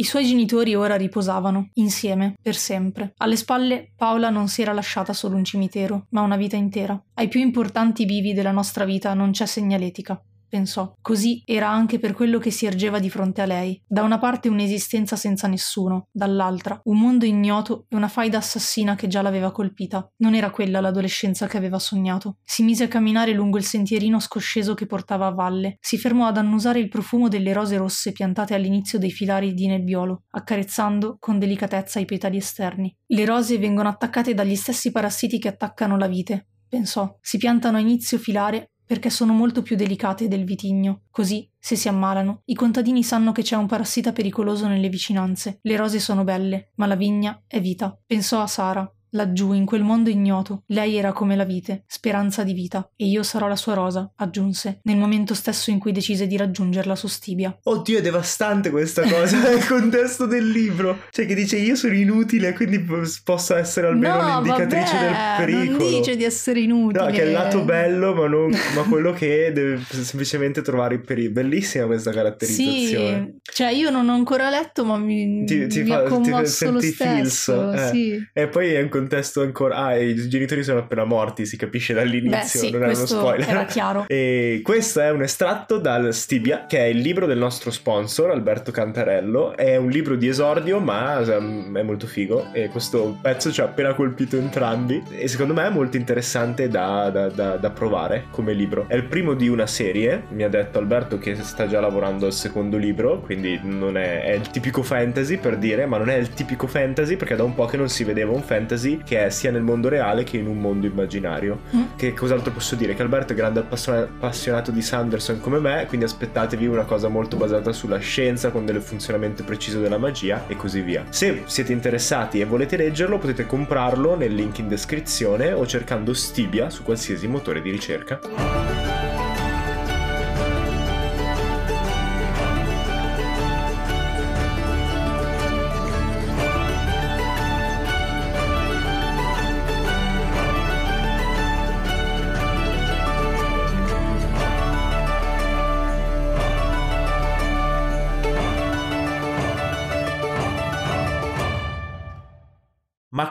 I 0.04 0.06
suoi 0.06 0.26
genitori 0.26 0.76
ora 0.76 0.98
riposavano, 0.98 1.70
insieme, 1.76 2.36
per 2.42 2.58
sempre. 2.58 3.14
Alle 3.20 3.38
spalle 3.38 3.94
Paola 3.96 4.30
non 4.30 4.50
si 4.50 4.62
era 4.62 4.74
lasciata 4.74 5.14
solo 5.14 5.38
un 5.38 5.46
cimitero, 5.46 6.08
ma 6.10 6.20
una 6.20 6.36
vita 6.36 6.58
intera. 6.58 7.02
Ai 7.14 7.30
più 7.30 7.40
importanti 7.40 8.04
bivi 8.04 8.34
della 8.34 8.52
nostra 8.52 8.84
vita 8.84 9.14
non 9.14 9.32
c'è 9.32 9.46
segnaletica. 9.46 10.22
Pensò. 10.54 10.94
Così 11.02 11.42
era 11.46 11.68
anche 11.68 11.98
per 11.98 12.14
quello 12.14 12.38
che 12.38 12.52
si 12.52 12.68
ergeva 12.68 13.00
di 13.00 13.10
fronte 13.10 13.42
a 13.42 13.48
lei. 13.48 13.82
Da 13.88 14.04
una 14.04 14.20
parte 14.20 14.50
un'esistenza 14.50 15.16
senza 15.16 15.48
nessuno, 15.48 16.10
dall'altra 16.12 16.80
un 16.84 17.00
mondo 17.00 17.26
ignoto 17.26 17.88
e 17.90 17.96
una 17.96 18.08
faida 18.08 18.38
assassina 18.38 18.94
che 18.94 19.08
già 19.08 19.24
l'aveva 19.24 19.52
colpita. 19.52 20.08
Non 20.18 20.36
era 20.36 20.52
quella 20.52 20.80
l'adolescenza 20.80 21.48
che 21.48 21.58
aveva 21.58 21.80
sognato. 21.80 22.38
Si 22.44 22.62
mise 22.62 22.84
a 22.84 22.88
camminare 22.88 23.34
lungo 23.34 23.58
il 23.58 23.64
sentierino 23.64 24.20
scosceso 24.20 24.76
che 24.76 24.86
portava 24.86 25.26
a 25.26 25.32
valle. 25.32 25.78
Si 25.80 25.98
fermò 25.98 26.28
ad 26.28 26.38
annusare 26.38 26.78
il 26.78 26.88
profumo 26.88 27.30
delle 27.30 27.52
rose 27.52 27.78
rosse 27.78 28.12
piantate 28.12 28.54
all'inizio 28.54 29.00
dei 29.00 29.10
filari 29.10 29.56
di 29.56 29.66
nebbiolo, 29.66 30.26
accarezzando 30.30 31.18
con 31.20 31.40
delicatezza 31.40 32.00
i 32.00 32.06
petali 32.06 32.38
esterni. 32.38 32.96
Le 33.08 33.26
rose 33.26 33.58
vengono 33.58 33.90
attaccate 33.90 34.36
dagli 34.36 34.56
stessi 34.56 34.92
parassiti 34.92 35.40
che 35.40 35.48
attaccano 35.48 35.98
la 35.98 36.08
vite, 36.08 36.46
pensò. 36.74 37.18
Si 37.22 37.38
piantano 37.38 37.78
a 37.78 37.80
inizio 37.80 38.20
filare 38.20 38.73
perché 38.86 39.10
sono 39.10 39.34
molto 39.34 39.62
più 39.62 39.76
delicate 39.76 40.28
del 40.28 40.44
vitigno. 40.46 41.04
Così, 41.10 41.50
se 41.58 41.76
si 41.76 41.88
ammalano, 41.88 42.42
i 42.46 42.56
contadini 42.56 43.04
sanno 43.04 43.32
che 43.32 43.42
c'è 43.42 43.56
un 43.56 43.68
parassita 43.68 44.12
pericoloso 44.12 44.68
nelle 44.68 44.90
vicinanze. 44.90 45.60
Le 45.62 45.76
rose 45.76 46.00
sono 46.00 46.24
belle, 46.24 46.72
ma 46.76 46.86
la 46.86 46.96
vigna 46.96 47.42
è 47.48 47.60
vita. 47.62 47.98
Pensò 48.06 48.42
a 48.42 48.48
Sara. 48.48 48.94
Laggiù, 49.16 49.54
in 49.54 49.66
quel 49.66 49.84
mondo 49.84 50.10
ignoto, 50.10 50.64
lei 50.68 50.96
era 50.98 51.12
come 51.12 51.36
la 51.36 51.44
vite, 51.44 51.84
speranza 51.88 52.44
di 52.44 52.54
vita, 52.54 52.90
e 52.96 53.06
io 53.06 53.22
sarò 53.24 53.48
la 53.48 53.56
sua 53.56 53.74
rosa, 53.76 54.12
aggiunse, 54.16 54.80
nel 54.84 54.98
momento 54.98 55.34
stesso 55.36 55.70
in 55.70 55.80
cui 55.80 55.92
decise 55.92 56.26
di 56.26 56.36
raggiungerla 56.36 56.96
su 56.96 57.08
Stibia. 57.08 57.56
Oddio, 57.64 58.00
è 58.00 58.02
devastante 58.02 58.70
questa 58.72 59.04
cosa 59.04 59.38
nel 59.48 59.66
contesto 59.66 60.26
del 60.26 60.50
libro. 60.50 61.02
Cioè, 61.12 61.26
che 61.28 61.36
dice 61.36 61.58
io 61.58 61.76
sono 61.76 61.94
inutile, 61.94 62.54
quindi 62.54 62.84
posso 63.24 63.56
essere 63.56 63.88
almeno 63.88 64.20
no, 64.22 64.40
un'indicatrice 64.40 64.94
vabbè, 64.94 65.06
del 65.06 65.46
pericolo. 65.46 65.78
Non 65.78 66.00
dice 66.00 66.16
di 66.16 66.24
essere 66.24 66.60
inutile. 66.62 67.06
No, 67.06 67.12
che 67.12 67.22
è 67.22 67.26
il 67.26 67.32
lato 67.32 67.64
bello, 67.64 68.14
ma, 68.16 68.28
non, 68.28 68.50
ma 68.76 68.82
quello 68.90 69.14
che 69.14 69.52
deve 69.54 69.80
semplicemente 69.90 70.62
trovare 70.62 70.96
il 70.96 71.02
pericolo. 71.02 71.34
Bellissima 71.34 71.86
questa 71.86 72.12
caratterizzazione. 72.12 73.36
Sì, 73.44 73.54
cioè 73.54 73.70
io 73.70 73.90
non 73.90 74.10
ho 74.10 74.14
ancora 74.14 74.50
letto, 74.50 74.84
ma 74.86 74.98
mi, 74.98 75.44
Ti- 75.46 75.68
ti 75.68 75.82
mi 75.82 75.88
fa- 75.88 76.04
ti 76.04 76.10
commosso 76.10 76.72
lo 76.72 76.80
senti 76.80 76.94
stesso. 76.96 77.54
feels, 77.54 77.82
eh. 77.82 77.88
Sì. 77.94 78.30
E 78.34 78.48
poi 78.48 78.74
è 78.74 78.82
un 78.82 78.90
contesto 79.04 79.42
ancora. 79.42 79.76
Ah, 79.76 79.98
i 79.98 80.16
genitori 80.28 80.64
sono 80.64 80.80
appena 80.80 81.04
morti, 81.04 81.46
si 81.46 81.58
capisce 81.58 81.94
dall'inizio, 81.94 82.62
Beh, 82.62 82.68
sì, 82.68 82.72
non 82.72 82.84
è 82.84 82.88
uno 82.88 83.06
spoiler. 83.06 83.50
era 83.50 83.66
chiaro. 83.66 84.06
E 84.14 84.62
questo 84.64 85.00
è 85.02 85.10
un 85.10 85.22
estratto 85.22 85.78
dal 85.78 86.14
Stibia, 86.14 86.66
che 86.68 86.78
è 86.78 86.84
il 86.84 87.00
libro 87.00 87.26
del 87.26 87.38
nostro 87.38 87.72
sponsor, 87.72 88.30
Alberto 88.32 88.72
Cantarello. 88.72 89.56
È 89.56 89.76
un 89.76 89.90
libro 89.90 90.16
di 90.16 90.28
esordio, 90.28 90.80
ma 90.80 91.20
ehm, 91.20 91.78
è 91.78 91.82
molto 91.82 92.06
figo. 92.08 92.48
E 92.54 92.70
questo 92.70 93.18
pezzo 93.22 93.52
ci 93.52 93.62
ha 93.62 93.66
appena 93.66 93.94
colpito 93.94 94.38
entrambi. 94.38 95.04
E 95.10 95.28
secondo 95.28 95.54
me 95.54 95.66
è 95.66 95.70
molto 95.70 95.98
interessante 95.98 96.68
da, 96.70 97.10
da- 97.10 97.30
da- 97.30 97.56
da 97.58 97.70
provare 97.72 98.26
come 98.32 98.54
libro. 98.54 98.86
È 98.88 98.96
il 98.96 99.06
primo 99.06 99.34
di 99.34 99.48
una 99.48 99.68
serie. 99.68 100.24
Mi 100.30 100.44
ha 100.44 100.50
detto 100.50 100.78
Alberto 100.80 101.18
che 101.18 101.36
sta 101.36 101.68
già 101.68 101.80
lavorando 101.80 102.26
al 102.26 102.34
secondo 102.34 102.78
libro, 102.78 103.20
quindi 103.22 103.60
non 103.64 103.98
è, 103.98 104.24
è 104.24 104.32
il 104.34 104.50
tipico 104.50 104.84
fantasy 104.84 105.38
per 105.38 105.58
dire, 105.58 105.86
ma 105.86 105.98
non 105.98 106.10
è 106.10 106.16
il 106.16 106.30
tipico 106.30 106.68
fantasy 106.68 107.16
perché 107.16 107.36
da 107.36 107.44
un 107.44 107.56
po' 107.56 107.66
che 107.66 107.78
non 107.78 107.90
si 107.90 108.04
vedeva 108.04 108.32
un 108.32 108.42
fantasy 108.44 108.93
che 109.04 109.26
è 109.26 109.30
sia 109.30 109.52
nel 109.52 109.62
mondo 109.62 109.90
reale 109.90 110.24
che 110.24 110.38
in 110.38 110.48
un 110.48 110.60
mondo 110.60 110.86
immaginario. 110.86 111.62
Mm. 111.76 111.82
Che 111.96 112.14
cos'altro 112.14 112.52
posso 112.52 112.76
dire? 112.76 112.94
Che 112.96 113.02
Alberto 113.02 113.34
è 113.34 113.36
grande 113.36 113.60
appassiona- 113.60 114.02
appassionato 114.02 114.72
di 114.72 114.82
Sanderson 114.82 115.40
come 115.40 115.60
me, 115.60 115.86
quindi 115.88 116.06
aspettatevi 116.06 116.68
una 116.68 116.84
cosa 116.84 117.08
molto 117.08 117.38
basata 117.38 117.72
sulla 117.72 118.00
scienza, 118.00 118.52
con 118.52 118.66
del 118.66 118.82
funzionamento 118.82 119.44
preciso 119.44 119.80
della 119.80 119.98
magia 119.98 120.46
e 120.48 120.56
così 120.56 120.82
via. 120.82 121.06
Se 121.10 121.44
siete 121.46 121.72
interessati 121.72 122.40
e 122.40 122.46
volete 122.46 122.78
leggerlo, 122.78 123.18
potete 123.18 123.46
comprarlo 123.46 124.16
nel 124.16 124.34
link 124.34 124.60
in 124.60 124.68
descrizione 124.68 125.52
o 125.52 125.66
cercando 125.66 126.14
Stibia 126.14 126.70
su 126.70 126.84
qualsiasi 126.84 127.28
motore 127.28 127.62
di 127.62 127.72
ricerca. 127.72 128.73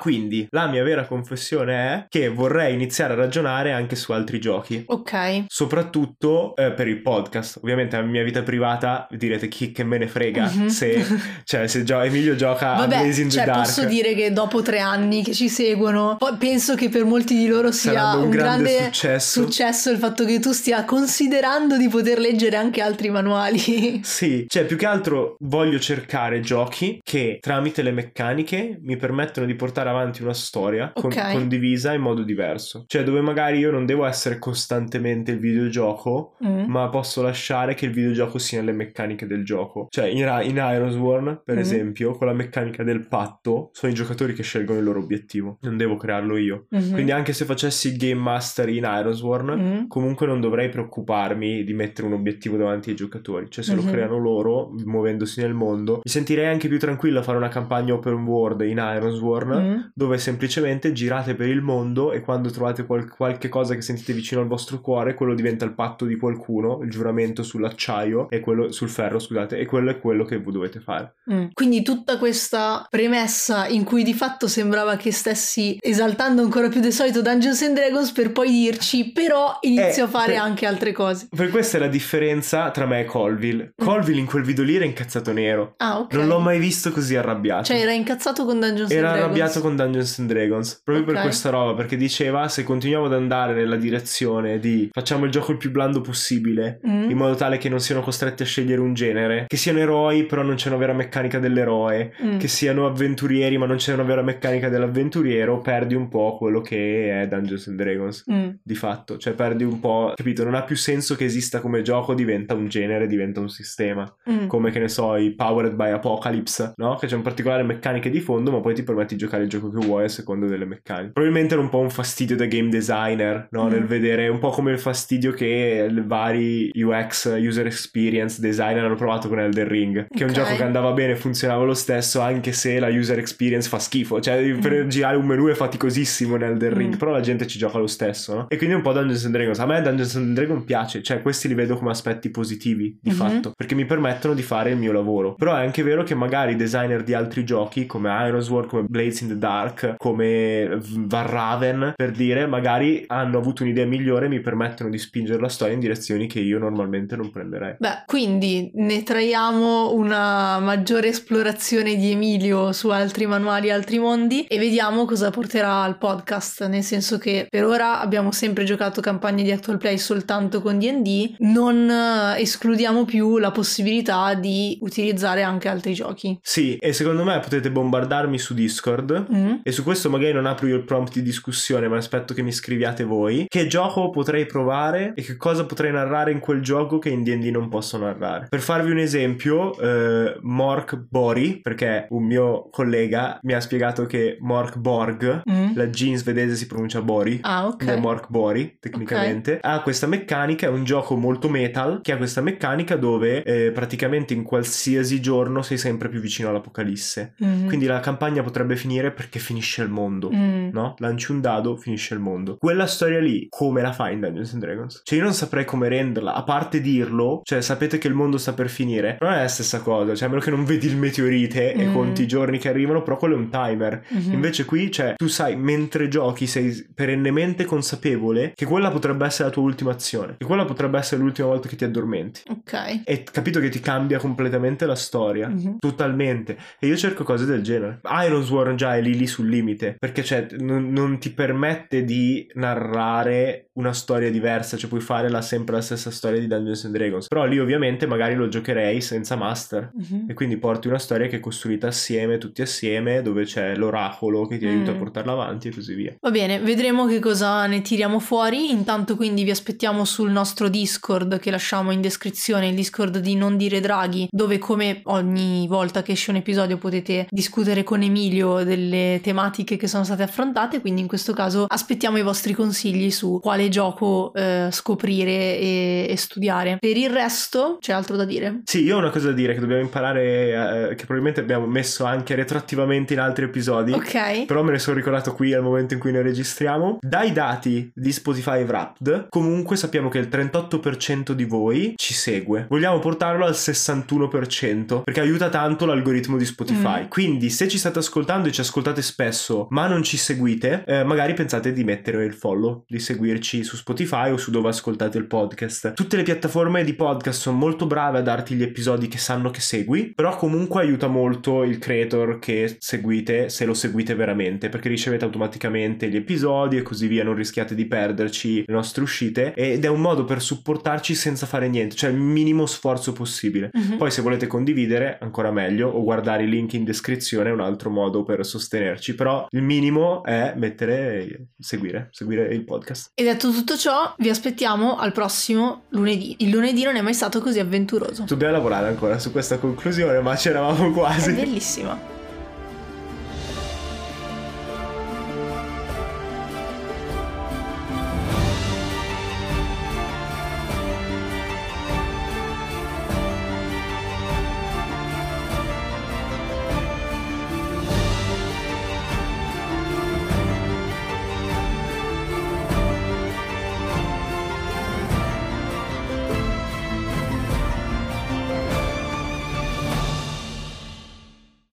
Quindi 0.03 0.49
la 0.51 0.67
mia 0.67 0.83
vera 0.83 1.05
confessione 1.07 1.75
è 1.75 2.07
che 2.09 2.29
vorrei 2.29 2.75
iniziare 2.75 3.13
a 3.13 3.17
ragionare 3.17 3.71
anche 3.71 3.95
su 3.95 4.11
altri 4.11 4.41
giochi. 4.41 4.83
Ok. 4.89 5.45
Soprattutto 5.47 6.57
eh, 6.57 6.73
per 6.73 6.89
il 6.89 7.01
podcast. 7.03 7.59
Ovviamente 7.63 7.97
la 7.97 8.03
mia 8.03 8.25
vita 8.25 8.43
privata 8.43 9.07
direte 9.11 9.47
chi 9.47 9.71
che 9.71 9.85
me 9.85 9.99
ne 9.99 10.09
frega 10.09 10.51
Mhm. 10.53 10.67
se, 10.67 11.05
cioè, 11.45 11.69
se 11.69 11.85
gio- 11.85 12.01
Emilio 12.01 12.35
gioca 12.35 12.75
a 12.75 12.79
Vabbè, 12.87 13.03
in 13.03 13.13
cioè, 13.31 13.45
the 13.45 13.51
Dark. 13.51 13.59
posso 13.65 13.85
dire 13.85 14.15
che 14.15 14.33
dopo 14.33 14.61
tre 14.61 14.81
anni 14.81 15.23
che 15.23 15.33
ci 15.35 15.49
seguono, 15.49 16.17
penso 16.39 16.75
che 16.75 16.89
per 16.89 17.05
molti 17.05 17.37
di 17.37 17.47
loro 17.47 17.71
sia 17.71 17.93
Sarebbe 17.93 18.25
un 18.25 18.31
grande 18.31 18.71
grande, 18.73 18.85
successo. 18.87 19.43
successo 19.43 19.91
il 19.91 19.99
fatto 19.99 20.25
che 20.25 20.41
tu 20.41 20.51
stia 20.53 20.85
considerando 20.85 21.77
di 21.77 21.87
poter 21.89 22.19
leggere 22.19 22.57
anche 22.57 22.81
altri 22.83 23.09
manuali. 23.11 24.01
Sì, 24.13 24.47
cioè 24.49 24.65
più 24.65 24.77
che 24.77 24.87
altro 24.87 25.37
voglio 25.41 25.79
cercare 25.79 26.41
giochi 26.41 27.01
che 27.03 27.39
tramite 27.41 27.83
le 27.83 27.93
meccaniche 27.93 28.79
mi 28.83 28.97
permettono 28.97 29.47
di 29.47 29.55
portare 29.55 29.91
avanti 29.93 30.23
una 30.23 30.33
storia 30.35 30.91
con- 30.95 31.11
Ok. 31.13 31.33
condivisa 31.33 31.93
in 31.93 32.01
modo 32.03 32.23
diverso. 32.23 32.85
Cioè 32.87 33.03
dove 33.05 33.21
magari 33.21 33.59
io 33.59 33.71
non 33.71 33.87
devo 33.87 34.05
essere 34.05 34.39
costantemente 34.39 35.33
il 35.33 35.39
videogioco, 35.39 36.37
Mm. 36.45 36.65
ma 36.67 36.89
posso 36.89 37.23
lasciare 37.23 37.75
che 37.75 37.87
il 37.87 37.93
videogioco 37.93 38.39
sia 38.39 38.59
nelle 38.61 38.73
meccaniche 38.73 39.27
del 39.27 39.45
gioco. 39.45 39.87
Cioè 39.91 40.07
in, 40.07 40.25
Ra- 40.25 40.43
in 40.43 40.57
Ironsworn, 40.57 41.43
per 41.45 41.57
Mm. 41.57 41.61
esempio, 41.61 42.13
con 42.13 42.27
la 42.27 42.33
meccanica 42.33 42.83
del 42.83 43.07
patto, 43.09 43.71
sono 43.73 43.93
i 43.93 43.95
giocatori 43.95 44.33
che 44.35 44.43
scelgono 44.43 44.79
il 44.79 44.85
loro 44.85 45.01
obiettivo. 45.01 45.59
Non 45.63 45.77
devo 45.77 45.97
crearlo 45.97 46.37
io. 46.37 46.67
Mhm. 46.71 46.93
Quindi 46.93 47.13
anche 47.13 47.33
se 47.33 47.45
facessi 47.45 47.89
il 47.89 47.97
Game 47.97 48.21
Master 48.21 48.69
in 48.69 48.85
Ironsworn, 48.85 49.51
Mm. 49.53 49.87
comunque 49.89 50.27
non 50.27 50.41
dovrei 50.41 50.69
preoccuparmi 50.69 51.65
di 51.65 51.73
mettere 51.75 52.07
un 52.07 52.15
obiettivo 52.15 52.57
davanti 52.57 52.91
ai 52.91 52.97
giocatori, 52.97 53.47
cioè 53.51 53.65
se 53.65 53.75
lo 53.75 53.83
Mhm. 53.83 53.91
creano 53.91 54.19
loro, 54.19 54.71
muovendosi 54.85 55.41
nel 55.41 55.55
mondo, 55.55 55.97
mi 56.05 56.11
sentirei 56.11 56.47
anche 56.47 56.69
più 56.69 56.79
tranquillo 56.79 57.19
a 57.19 57.23
fare 57.23 57.39
una 57.39 57.49
campagna 57.49 57.95
open 57.95 58.25
world 58.25 58.61
in 58.63 58.79
Ironsworn, 58.79 59.51
Mm. 59.53 59.81
Dove 59.95 60.19
semplicemente 60.19 60.93
girate 60.93 61.35
per 61.35 61.49
il 61.49 61.61
mondo 61.63 62.13
e 62.13 62.21
quando 62.21 62.51
trovate 62.51 62.85
qual- 62.85 63.09
qualche 63.09 63.49
cosa 63.49 63.75
che 63.75 63.83
sentite 63.83 64.13
vicino 64.13 64.41
al 64.41 64.47
vostro 64.47 64.81
cuore, 64.81 65.15
quello 65.15 65.35
diventa 65.35 65.65
il 65.65 65.75
patto 65.75 66.05
di 66.05 66.17
qualcuno, 66.17 66.81
il 66.83 66.91
giuramento 66.91 67.43
sull'acciaio 67.43 68.29
e 68.31 68.41
quello 68.41 68.73
sul 68.73 68.89
ferro, 68.89 69.19
scusate, 69.19 69.59
e 69.59 69.67
quello 69.67 69.91
è 69.91 69.99
quello 70.01 70.25
che 70.25 70.39
voi 70.39 70.53
dovete 70.53 70.81
fare. 70.81 71.15
Mm. 71.33 71.47
Quindi 71.53 71.83
tutta 71.83 72.19
questa 72.19 72.87
premessa 72.89 73.67
in 73.69 73.85
cui 73.85 74.03
di 74.03 74.15
fatto 74.15 74.47
sembrava 74.49 74.97
che 74.97 75.13
stessi 75.13 75.77
esaltando 75.81 76.43
ancora 76.43 76.69
più 76.69 76.81
del 76.81 76.93
solito 76.93 77.23
Dungeons 77.23 77.63
and 77.63 77.75
Dragons 77.77 78.13
per 78.13 78.33
poi 78.33 78.51
dirci 78.51 79.13
però 79.13 79.57
inizio 79.63 80.05
Eh, 80.05 80.07
a 80.07 80.09
fare 80.11 80.33
per- 80.33 80.41
anche 80.41 80.67
altre 80.67 80.93
cose. 80.93 81.29
Per 81.35 81.51
questa 81.51 81.77
è 81.77 81.81
la 81.81 81.89
differenza 81.89 82.71
tra 82.71 82.87
me 82.87 83.01
e 83.01 83.05
Colville. 83.05 83.73
Mm. 83.83 83.85
Colville 83.87 84.21
in 84.21 84.27
quel 84.27 84.43
video 84.45 84.65
lì 84.65 84.77
era 84.77 84.85
incazzato 84.85 85.33
nero. 85.33 85.75
Ah, 85.79 85.99
ok. 86.01 86.13
Non 86.15 86.27
l'ho 86.27 86.39
mai 86.39 86.59
visto 86.59 86.91
così 86.93 87.17
arrabbiato. 87.17 87.65
Cioè 87.65 87.79
era 87.81 87.93
incazzato 87.93 88.45
con 88.45 88.61
Dungeons 88.61 88.91
Era 88.91 89.09
and 89.09 89.17
Dragons. 89.17 89.23
arrabbiato 89.25 89.61
con 89.61 89.72
Dungeons 89.77 90.19
and 90.19 90.29
Dragons 90.29 90.81
proprio 90.85 91.05
Ok. 91.07 91.13
per 91.13 91.23
questa 91.23 91.51
roba 91.51 91.75
perché 91.75 91.97
diceva 91.97 92.49
se 92.49 92.63
continuiamo 92.65 93.07
ad 93.07 93.15
andare 93.15 93.55
nella 93.55 93.77
direzione 93.77 94.59
di 94.59 94.89
facciamo 94.93 95.25
il 95.25 95.31
gioco 95.31 95.53
il 95.53 95.59
più 95.59 95.71
blando 95.71 96.01
possibile 96.01 96.81
Mm. 96.87 97.11
in 97.11 97.17
modo 97.17 97.35
tale 97.35 97.59
che 97.59 97.69
non 97.69 97.81
siano 97.81 98.01
costretti 98.01 98.43
a 98.43 98.47
scegliere 98.47 98.81
un 98.81 98.95
genere 98.95 99.45
che 99.47 99.57
siano 99.57 99.79
eroi 99.79 100.25
però 100.27 100.43
non 100.43 100.55
c'è 100.57 100.69
una 100.69 100.77
vera 100.79 100.93
meccanica 100.93 101.39
dell'eroe 101.39 102.13
Mm. 102.23 102.39
che 102.39 102.49
siano 102.49 102.87
avventurieri 102.87 103.57
ma 103.59 103.67
non 103.67 103.77
c'è 103.77 103.93
una 103.95 104.03
vera 104.03 104.23
meccanica 104.23 104.69
dell'avventuriero 104.69 105.61
perdi 105.61 105.95
un 105.95 106.09
po' 106.09 106.37
quello 106.39 106.61
che 106.61 107.21
è 107.23 107.27
Dungeons 107.29 107.67
and 107.69 107.77
Dragons 107.81 108.25
Mm. 108.31 108.49
di 108.63 108.75
fatto 108.75 109.17
cioè 109.19 109.33
perdi 109.35 109.65
un 109.65 109.81
po' 109.81 110.13
capito 110.15 110.45
non 110.45 110.55
ha 110.55 110.63
più 110.63 110.77
senso 110.77 111.15
che 111.17 111.25
esista 111.25 111.61
come 111.61 111.83
gioco 111.83 112.15
diventa 112.15 112.55
un 112.55 112.69
genere 112.69 113.07
diventa 113.07 113.41
un 113.41 113.49
sistema 113.49 114.13
Mm. 114.31 114.47
come 114.47 114.71
che 114.71 114.79
ne 114.79 114.89
so 114.89 115.17
i 115.17 115.35
Powered 115.35 115.75
by 115.75 115.91
Apocalypse 115.91 116.75
no? 116.77 116.97
che 116.97 117.07
c'è 117.07 117.15
un 117.17 117.23
particolare 117.23 117.63
meccaniche 117.63 118.11
di 118.11 118.21
fondo 118.21 118.51
ma 118.51 118.61
poi 118.61 118.75
ti 118.75 118.83
permetti 118.83 119.15
di 119.15 119.21
giocare 119.21 119.43
il 119.45 119.49
gioco 119.49 119.62
che 119.71 119.85
vuoi 119.87 120.05
a 120.05 120.09
secondo 120.09 120.47
delle 120.47 120.65
meccaniche 120.65 121.13
probabilmente 121.13 121.55
era 121.55 121.63
un 121.63 121.69
po' 121.69 121.79
un 121.79 121.91
fastidio 121.91 122.37
da 122.37 122.47
game 122.47 122.69
designer 122.69 123.47
no? 123.51 123.67
Mm. 123.67 123.71
nel 123.71 123.85
vedere 123.85 124.29
un 124.29 124.39
po' 124.39 124.51
come 124.51 124.73
il 124.73 124.79
fastidio 124.79 125.33
che 125.33 125.89
i 125.91 126.03
vari 126.05 126.71
UX 126.75 127.35
user 127.39 127.67
experience 127.67 128.41
designer 128.41 128.85
hanno 128.85 128.95
provato 128.95 129.29
con 129.29 129.39
Elden 129.41 129.69
Ring 129.69 130.07
che 130.09 130.25
è 130.25 130.27
un 130.27 130.33
gioco 130.33 130.55
che 130.57 130.63
andava 130.63 130.93
bene 130.93 131.15
funzionava 131.17 131.65
lo 131.65 131.75
stesso 131.75 132.21
anche 132.21 132.53
se 132.53 132.79
la 132.79 132.89
user 132.89 133.19
experience 133.19 133.69
fa 133.69 133.79
schifo 133.79 134.21
cioè 134.21 134.41
per 134.61 134.71
Mm. 134.85 134.89
girare 134.89 135.17
un 135.17 135.27
menu 135.27 135.49
è 135.49 135.55
faticosissimo 135.55 136.37
in 136.37 136.43
Elden 136.43 136.75
Ring 136.75 136.95
Mm. 136.95 136.99
però 136.99 137.11
la 137.11 137.21
gente 137.21 137.47
ci 137.47 137.59
gioca 137.59 137.79
lo 137.79 137.87
stesso 137.87 138.35
no? 138.35 138.47
e 138.49 138.57
quindi 138.57 138.75
un 138.75 138.83
po' 138.83 138.93
Dungeons 138.93 139.25
and 139.25 139.35
Dragons 139.35 139.59
a 139.61 139.67
me 139.67 139.81
Dungeons 139.83 140.17
and 140.17 140.35
Dragons 140.35 140.65
piace 140.65 141.03
cioè 141.03 141.23
questi 141.23 141.49
li 141.49 141.55
vedo 141.55 141.77
come 141.77 141.91
aspetti 141.91 142.31
positivi 142.31 142.99
di 143.01 143.11
Mhm. 143.11 143.17
fatto 143.17 143.53
perché 143.57 143.75
mi 143.75 143.85
permettono 143.85 144.35
di 144.35 144.43
fare 144.43 144.71
il 144.71 144.77
mio 144.77 144.93
lavoro 144.93 145.35
però 145.35 145.55
è 145.57 145.61
anche 145.65 145.83
vero 145.83 146.03
che 146.03 146.15
magari 146.15 146.57
designer 146.57 147.03
di 147.03 147.15
altri 147.15 147.45
giochi 147.45 147.87
come 147.87 148.09
Ironsworld 148.11 148.69
come 148.69 148.83
Blades 148.89 149.21
in 149.21 149.29
the 149.29 149.39
Dark 149.39 149.52
come 149.97 150.79
Varraven 150.81 151.93
per 151.97 152.11
dire 152.11 152.47
magari 152.47 153.05
hanno 153.07 153.39
avuto 153.39 153.63
un'idea 153.63 153.87
migliore 153.87 154.27
e 154.27 154.29
mi 154.29 154.41
permettono 154.41 154.91
di 154.91 154.99
spingere 154.99 155.41
la 155.41 155.49
storia 155.49 155.75
in 155.75 155.81
direzioni 155.81 156.27
che 156.27 156.41
io 156.41 156.59
normalmente 156.59 157.17
non 157.17 157.31
prenderei 157.31 157.77
Beh, 157.79 158.05
quindi 158.07 158.71
ne 158.75 159.03
traiamo 159.03 159.93
una 159.95 160.59
maggiore 160.59 161.09
esplorazione 161.09 161.97
di 161.97 162.13
Emilio 162.13 162.73
su 162.73 162.89
altri 162.89 163.27
manuali, 163.27 163.71
altri 163.71 163.99
mondi 163.99 164.45
e 164.45 164.59
vediamo 164.59 165.05
cosa 165.05 165.31
porterà 165.31 165.83
al 165.83 165.99
podcast, 165.99 166.67
nel 166.67 166.83
senso 166.83 167.19
che 167.19 167.47
per 167.49 167.65
ora 167.65 168.01
abbiamo 168.01 168.33
sempre 168.33 168.65
giocato 168.65 169.01
campagne 169.01 169.43
di 169.43 169.51
actual 169.51 169.79
play 169.79 169.99
soltanto 169.99 170.61
con 170.63 170.79
D&D, 170.79 171.37
non 171.39 171.89
eh, 171.91 172.41
escludiamo 172.41 173.05
più 173.05 173.39
la 173.39 173.51
possibilità 173.51 174.35
di 174.35 174.79
utilizzare 174.81 175.43
anche 175.43 175.69
altri 175.69 175.95
giochi. 175.95 176.39
sì 176.43 176.77
e 176.77 176.93
secondo 176.93 177.25
me 177.25 177.39
potete 177.41 177.71
bombardarmi 177.71 178.39
su 178.39 178.55
Discord 178.55 179.31
Mm? 179.33 179.42
E 179.63 179.73
su 179.73 179.83
questo 179.83 180.11
magari 180.11 180.33
non 180.33 180.47
apro 180.47 180.67
io 180.67 180.77
il 180.77 180.85
prompt 180.85 181.13
di 181.15 181.23
discussione, 181.23 181.89
ma 181.89 181.97
aspetto 181.97 182.35
che 182.35 182.43
mi 182.43 182.53
scriviate 182.53 183.05
voi. 183.05 183.47
Che 183.49 183.67
gioco 183.67 184.11
potrei 184.11 184.47
provare 184.47 185.13
e 185.15 185.23
che 185.23 185.37
cosa 185.37 185.65
potrei 185.65 185.93
narrare 185.93 186.33
in 186.33 186.39
quel 186.41 186.61
gioco 186.61 186.99
che 186.99 187.09
in 187.09 187.23
D&D 187.23 187.47
non 187.51 187.69
posso 187.69 187.99
narrare. 187.99 188.47
Per 188.49 188.61
farvi 188.61 188.91
un 188.91 188.99
esempio, 188.99 189.77
eh, 189.79 190.37
Mork 190.43 190.97
Bori, 191.09 191.61
perché 191.63 192.07
un 192.11 192.25
mio 192.25 192.69
collega 192.71 193.39
mi 193.43 193.53
ha 193.55 193.61
spiegato 193.61 194.07
che 194.07 194.37
Mork 194.41 194.77
Borg, 194.79 195.43
Mm? 195.49 195.73
la 195.75 195.87
G 195.87 196.01
in 196.03 196.17
svedese 196.19 196.55
si 196.57 196.67
pronuncia 196.67 197.01
Bori, 197.03 197.39
Ah, 197.43 197.67
ok. 197.67 197.97
Mork 197.99 198.27
Bori 198.29 198.77
tecnicamente 198.81 199.59
ha 199.61 199.81
questa 199.83 200.07
meccanica 200.07 200.67
è 200.67 200.71
un 200.71 200.85
gioco 200.85 201.17
molto 201.17 201.49
metal 201.49 202.01
che 202.03 202.13
ha 202.13 202.17
questa 202.17 202.41
meccanica 202.41 202.97
dove 202.97 203.43
eh, 203.43 203.71
praticamente 203.73 204.35
in 204.35 204.43
qualsiasi 204.43 205.21
giorno 205.21 205.63
sei 205.63 205.79
sempre 205.79 206.09
più 206.09 206.21
vicino 206.21 206.49
all'apocalisse 206.49 207.35
Mm. 207.43 207.67
quindi 207.67 207.87
la 207.87 208.01
campagna 208.01 208.43
potrebbe 208.43 208.77
finire 208.77 209.11
perché 209.13 209.32
finisce 209.39 209.83
il 209.83 209.89
mondo 209.89 210.31
Mm. 210.33 210.71
No? 210.73 210.95
Lanci 210.99 211.31
un 211.33 211.41
dado, 211.41 211.77
finisce 211.77 212.15
il 212.15 212.21
mondo. 212.21 212.57
Quella 212.57 212.87
storia 212.87 213.21
lì, 213.21 213.47
come 213.49 213.83
la 213.83 213.93
fai 213.93 214.15
in 214.15 214.21
Dungeons 214.21 214.53
and 214.55 214.63
Dragons? 214.63 215.01
Cioè, 215.05 215.19
io 215.19 215.25
non 215.25 215.35
saprei 215.35 215.65
come 215.65 215.89
renderla. 215.89 216.35
A 216.35 216.43
parte 216.43 216.81
dirlo, 216.81 217.41
cioè, 217.45 217.61
sapete 217.61 217.99
che 217.99 218.09
il 218.09 218.15
mondo 218.15 218.39
sta 218.39 218.53
per 218.53 218.69
finire. 218.69 219.19
Non 219.21 219.33
è 219.33 219.41
la 219.43 219.49
stessa 219.49 219.81
cosa. 219.81 220.15
Cioè, 220.15 220.27
a 220.27 220.31
meno 220.31 220.41
che 220.43 220.51
non 220.51 220.65
vedi 220.65 220.87
il 220.87 220.97
meteorite 220.97 221.73
e 221.75 221.87
Mm. 221.87 221.93
conti 221.93 222.23
i 222.23 222.27
giorni 222.27 222.59
che 222.59 222.69
arrivano, 222.69 223.03
però 223.03 223.17
quello 223.17 223.35
è 223.35 223.39
un 223.39 223.51
timer. 223.51 224.05
Mhm. 224.09 224.33
Invece 224.33 224.65
qui, 224.65 224.91
cioè, 224.91 225.15
tu 225.17 225.27
sai, 225.29 225.57
mentre 225.57 226.09
giochi, 226.09 226.47
sei 226.47 226.87
perennemente 226.95 227.65
consapevole 227.65 228.53
che 228.55 228.65
quella 228.67 228.91
potrebbe 228.91 229.27
essere 229.27 229.49
la 229.49 229.55
tua 229.55 229.63
ultima 229.63 229.91
azione. 229.93 230.37
Che 230.39 230.45
quella 230.45 230.65
potrebbe 230.65 230.99
essere 230.99 231.21
l'ultima 231.21 231.49
volta 231.49 231.69
che 231.69 231.77
ti 231.77 231.85
addormenti. 231.85 232.43
Ok. 232.49 233.03
E 233.05 233.23
capito 233.31 233.61
che 233.61 233.69
ti 233.69 233.81
cambia 233.81 234.19
completamente 234.19 234.87
la 234.87 234.95
storia. 234.95 235.49
Mhm. 235.49 235.79
Totalmente. 235.79 236.57
E 236.79 236.87
io 236.87 236.97
cerco 236.97 237.25
cose 237.25 237.45
del 237.45 237.63
genere. 237.63 238.01
Ironsworn 238.05 238.77
già 238.77 238.97
è 238.97 239.01
lì 239.01 239.17
lì 239.23 239.27
sul 239.27 239.49
limite. 239.49 239.97
Perché 239.99 240.23
cioè, 240.25 240.47
non, 240.59 240.91
non 240.93 241.19
ti 241.19 241.31
permette 241.31 242.05
di 242.05 242.47
narrare 242.55 243.69
una 243.75 243.93
storia 243.93 244.31
diversa. 244.31 244.77
Cioè, 244.77 244.89
puoi 244.89 245.01
fare 245.01 245.29
la, 245.29 245.41
sempre 245.41 245.77
la 245.77 245.81
stessa 245.81 246.11
storia 246.11 246.39
di 246.41 246.47
Dungeons 246.47 246.85
and 246.85 246.95
Dragons. 246.95 247.29
Però 247.29 247.45
lì, 247.45 247.59
ovviamente, 247.59 248.07
magari 248.07 248.35
lo 248.35 248.49
giocherei 248.49 249.01
senza 249.01 249.37
master. 249.37 249.91
Mhm. 249.95 250.27
E 250.29 250.35
quindi 250.35 250.57
porti 250.59 250.89
una 250.89 250.99
storia 250.99 251.27
che 251.29 251.37
è 251.37 251.41
costruita 251.41 251.87
assieme, 251.89 252.39
tutti 252.39 252.63
assieme, 252.63 253.23
dove 253.23 253.45
c'è 253.45 253.75
l'oracolo 253.77 254.47
che 254.47 254.59
ti 254.59 254.67
aiuta 254.67 254.91
a 254.91 254.95
Mm. 254.95 254.99
portarla 254.99 255.33
avanti 255.33 255.69
e 255.69 255.75
così 255.75 255.95
via. 255.95 256.15
Va 256.21 256.31
bene, 256.31 256.59
vedremo 256.61 257.07
che 257.07 257.19
cosa 257.19 257.67
ne 257.67 257.81
tiriamo 257.81 258.19
fuori. 258.19 258.71
Intanto 258.71 259.17
quindi 259.17 259.45
vi 259.45 259.51
aspettiamo 259.51 260.05
sul 260.05 260.31
nostro 260.31 260.69
Discord 260.69 261.39
che 261.39 261.51
lasciamo 261.51 261.91
in 261.93 262.01
descrizione, 262.01 262.69
il 262.69 262.75
Discord 262.75 263.19
di 263.19 263.35
Non 263.37 263.57
Dire 263.57 263.81
Draghi, 263.81 264.29
dove 264.31 264.59
come 264.59 265.01
ogni 265.05 265.67
volta 265.69 266.03
che 266.03 266.13
esce 266.13 266.31
un 266.31 266.37
episodio 266.37 266.77
potete 266.79 267.27
discutere 267.31 267.83
con 267.83 268.03
Emilio 268.03 268.65
delle 268.65 269.02
tematiche 269.23 269.77
che 269.77 269.87
sono 269.87 270.05
state 270.05 270.23
affrontate, 270.23 270.81
quindi 270.81 271.01
in 271.01 271.07
questo 271.07 271.33
caso 271.33 271.67
aspettiamo 271.69 272.19
i 272.19 272.23
vostri 272.23 272.53
consigli 272.53 273.11
su 273.11 273.39
quale 273.41 273.69
gioco 273.69 274.33
eh, 274.35 274.69
scoprire 274.71 275.59
e, 275.59 276.07
e 276.09 276.17
studiare. 276.17 276.77
Per 276.79 276.97
il 276.97 277.11
resto 277.11 277.79
c'è 277.81 277.93
altro 277.93 278.17
da 278.17 278.25
dire? 278.25 278.61
Sì, 278.65 278.83
io 278.83 278.97
ho 278.97 278.99
una 278.99 279.11
cosa 279.11 279.29
da 279.29 279.35
dire 279.35 279.55
che 279.55 279.61
dobbiamo 279.61 279.83
imparare, 279.83 280.91
eh, 280.91 280.95
che 280.95 281.05
probabilmente 281.05 281.41
abbiamo 281.41 281.67
messo 281.67 282.05
anche 282.05 282.35
retroattivamente 282.35 283.13
in 283.13 283.21
altri 283.21 283.45
episodi. 283.45 283.93
Ok. 283.93 284.45
Però 284.47 284.63
me 284.63 284.73
ne 284.73 284.79
sono 284.79 284.97
ricordato 284.97 285.33
qui 285.33 285.55
al 285.55 285.63
momento 285.63 285.95
in 285.95 286.01
cui 286.01 286.13
ne 286.13 286.23
registriamo. 286.23 286.99
Dai 287.01 287.33
dati 287.33 287.91
di 287.95 288.13
Spotify 288.13 288.63
Wrapped, 288.63 289.27
comunque 289.29 289.77
sappiamo 289.77 290.09
che 290.09 290.19
il 290.19 290.29
38% 290.29 291.33
di 291.33 291.45
voi 291.45 291.95
ci 291.97 292.15
segue. 292.15 292.67
Vogliamo 292.69 292.99
portarlo 292.99 293.45
al 293.45 293.53
61% 293.53 295.03
perché 295.03 295.21
aiuta 295.21 295.49
tanto 295.49 295.87
l'algoritmo 295.87 296.37
di 296.37 296.45
Spotify. 296.45 297.05
Mm. 297.05 297.09
Quindi, 297.09 297.51
se 297.51 297.69
ci 297.69 297.79
state 297.79 297.99
ascoltando 297.99 298.49
e 298.49 298.53
ci 298.53 298.61
ascoltate 298.61 298.92
ascoltate 298.93 299.03
spesso 299.03 299.67
ma 299.71 299.87
non 299.87 300.03
ci 300.03 300.17
seguite, 300.17 300.85
eh, 300.87 301.03
magari 301.05 301.35
pensate 301.35 301.73
di 301.73 301.83
mettere 301.85 302.25
il 302.25 302.35
follow, 302.35 302.85
di 302.87 302.99
seguirci 302.99 303.65
su 303.65 303.77
Spotify 303.77 304.31
o 304.31 304.37
su 304.37 304.51
dove 304.51 304.69
ascoltate 304.69 305.19
il 305.19 305.27
podcast. 305.27 305.95
Tutte 305.95 306.17
le 306.17 306.23
piattaforme 306.23 306.85
di 306.85 306.95
podcast 306.95 307.41
sono 307.41 307.57
molto 307.57 307.87
brave 307.87 308.19
a 308.19 308.23
darti 308.23 308.55
gli 308.55 308.63
episodi 308.63 309.09
che 309.09 309.19
sanno 309.19 309.51
che 309.51 309.61
segui, 309.61 310.13
però 310.15 310.37
comunque 310.37 310.83
aiuta 310.83 311.07
molto 311.07 311.65
il 311.65 311.79
creator 311.79 312.39
che 312.39 312.77
seguite 312.79 313.49
se 313.49 313.65
lo 313.65 313.75
seguite 313.75 314.15
veramente, 314.15 314.69
perché 314.69 314.89
ricevete 314.89 315.25
automaticamente 315.25 316.09
gli 316.09 316.17
episodi 316.17 316.77
e 316.77 316.83
così 316.83 317.07
via, 317.07 317.25
non 317.25 317.35
rischiate 317.35 317.75
di 317.75 317.87
perderci 317.87 318.65
le 318.67 318.73
nostre 318.73 319.03
uscite 319.03 319.55
ed 319.55 319.85
è 319.85 319.89
un 319.89 320.01
modo 320.01 320.25
per 320.25 320.43
supportarci 320.43 321.15
senza 321.15 321.47
fare 321.47 321.69
niente, 321.69 321.97
cioè 321.97 322.11
il 322.11 322.19
minimo 322.19 322.67
sforzo 322.67 323.13
possibile. 323.13 323.71
Mm-hmm. 323.77 323.97
Poi 323.97 324.11
se 324.11 324.23
volete 324.23 324.47
condividere, 324.47 325.19
ancora 325.21 325.51
meglio, 325.51 325.89
o 325.89 326.03
guardare 326.03 326.43
i 326.45 326.49
link 326.49 326.75
in 326.75 326.85
descrizione 326.85 327.49
è 327.49 327.53
un 327.53 327.61
altro 327.61 327.91
modo 327.91 328.23
per 328.23 328.41
sostenerci, 328.83 329.15
però 329.15 329.47
il 329.51 329.63
minimo 329.63 330.23
è 330.25 330.55
mettere 330.57 331.49
seguire, 331.59 332.09
seguire 332.11 332.53
il 332.53 332.65
podcast. 332.65 333.13
E 333.15 333.23
detto 333.23 333.51
tutto 333.51 333.77
ciò, 333.77 334.15
vi 334.19 334.29
aspettiamo 334.29 334.99
al 334.99 335.13
prossimo 335.13 335.85
lunedì. 335.91 336.37
Il 336.41 336.51
lunedì 336.51 336.83
non 336.83 336.97
è 336.97 337.01
mai 337.01 337.15
stato 337.15 337.41
così 337.41 337.61
avventuroso. 337.61 338.25
Dobbiamo 338.27 338.53
lavorare 338.53 338.89
ancora 338.89 339.19
su 339.19 339.31
questa 339.31 339.59
conclusione, 339.59 340.21
ma 340.21 340.35
c'eravamo 340.35 340.91
quasi. 340.93 341.31
È 341.31 341.35
bellissima. 341.35 342.12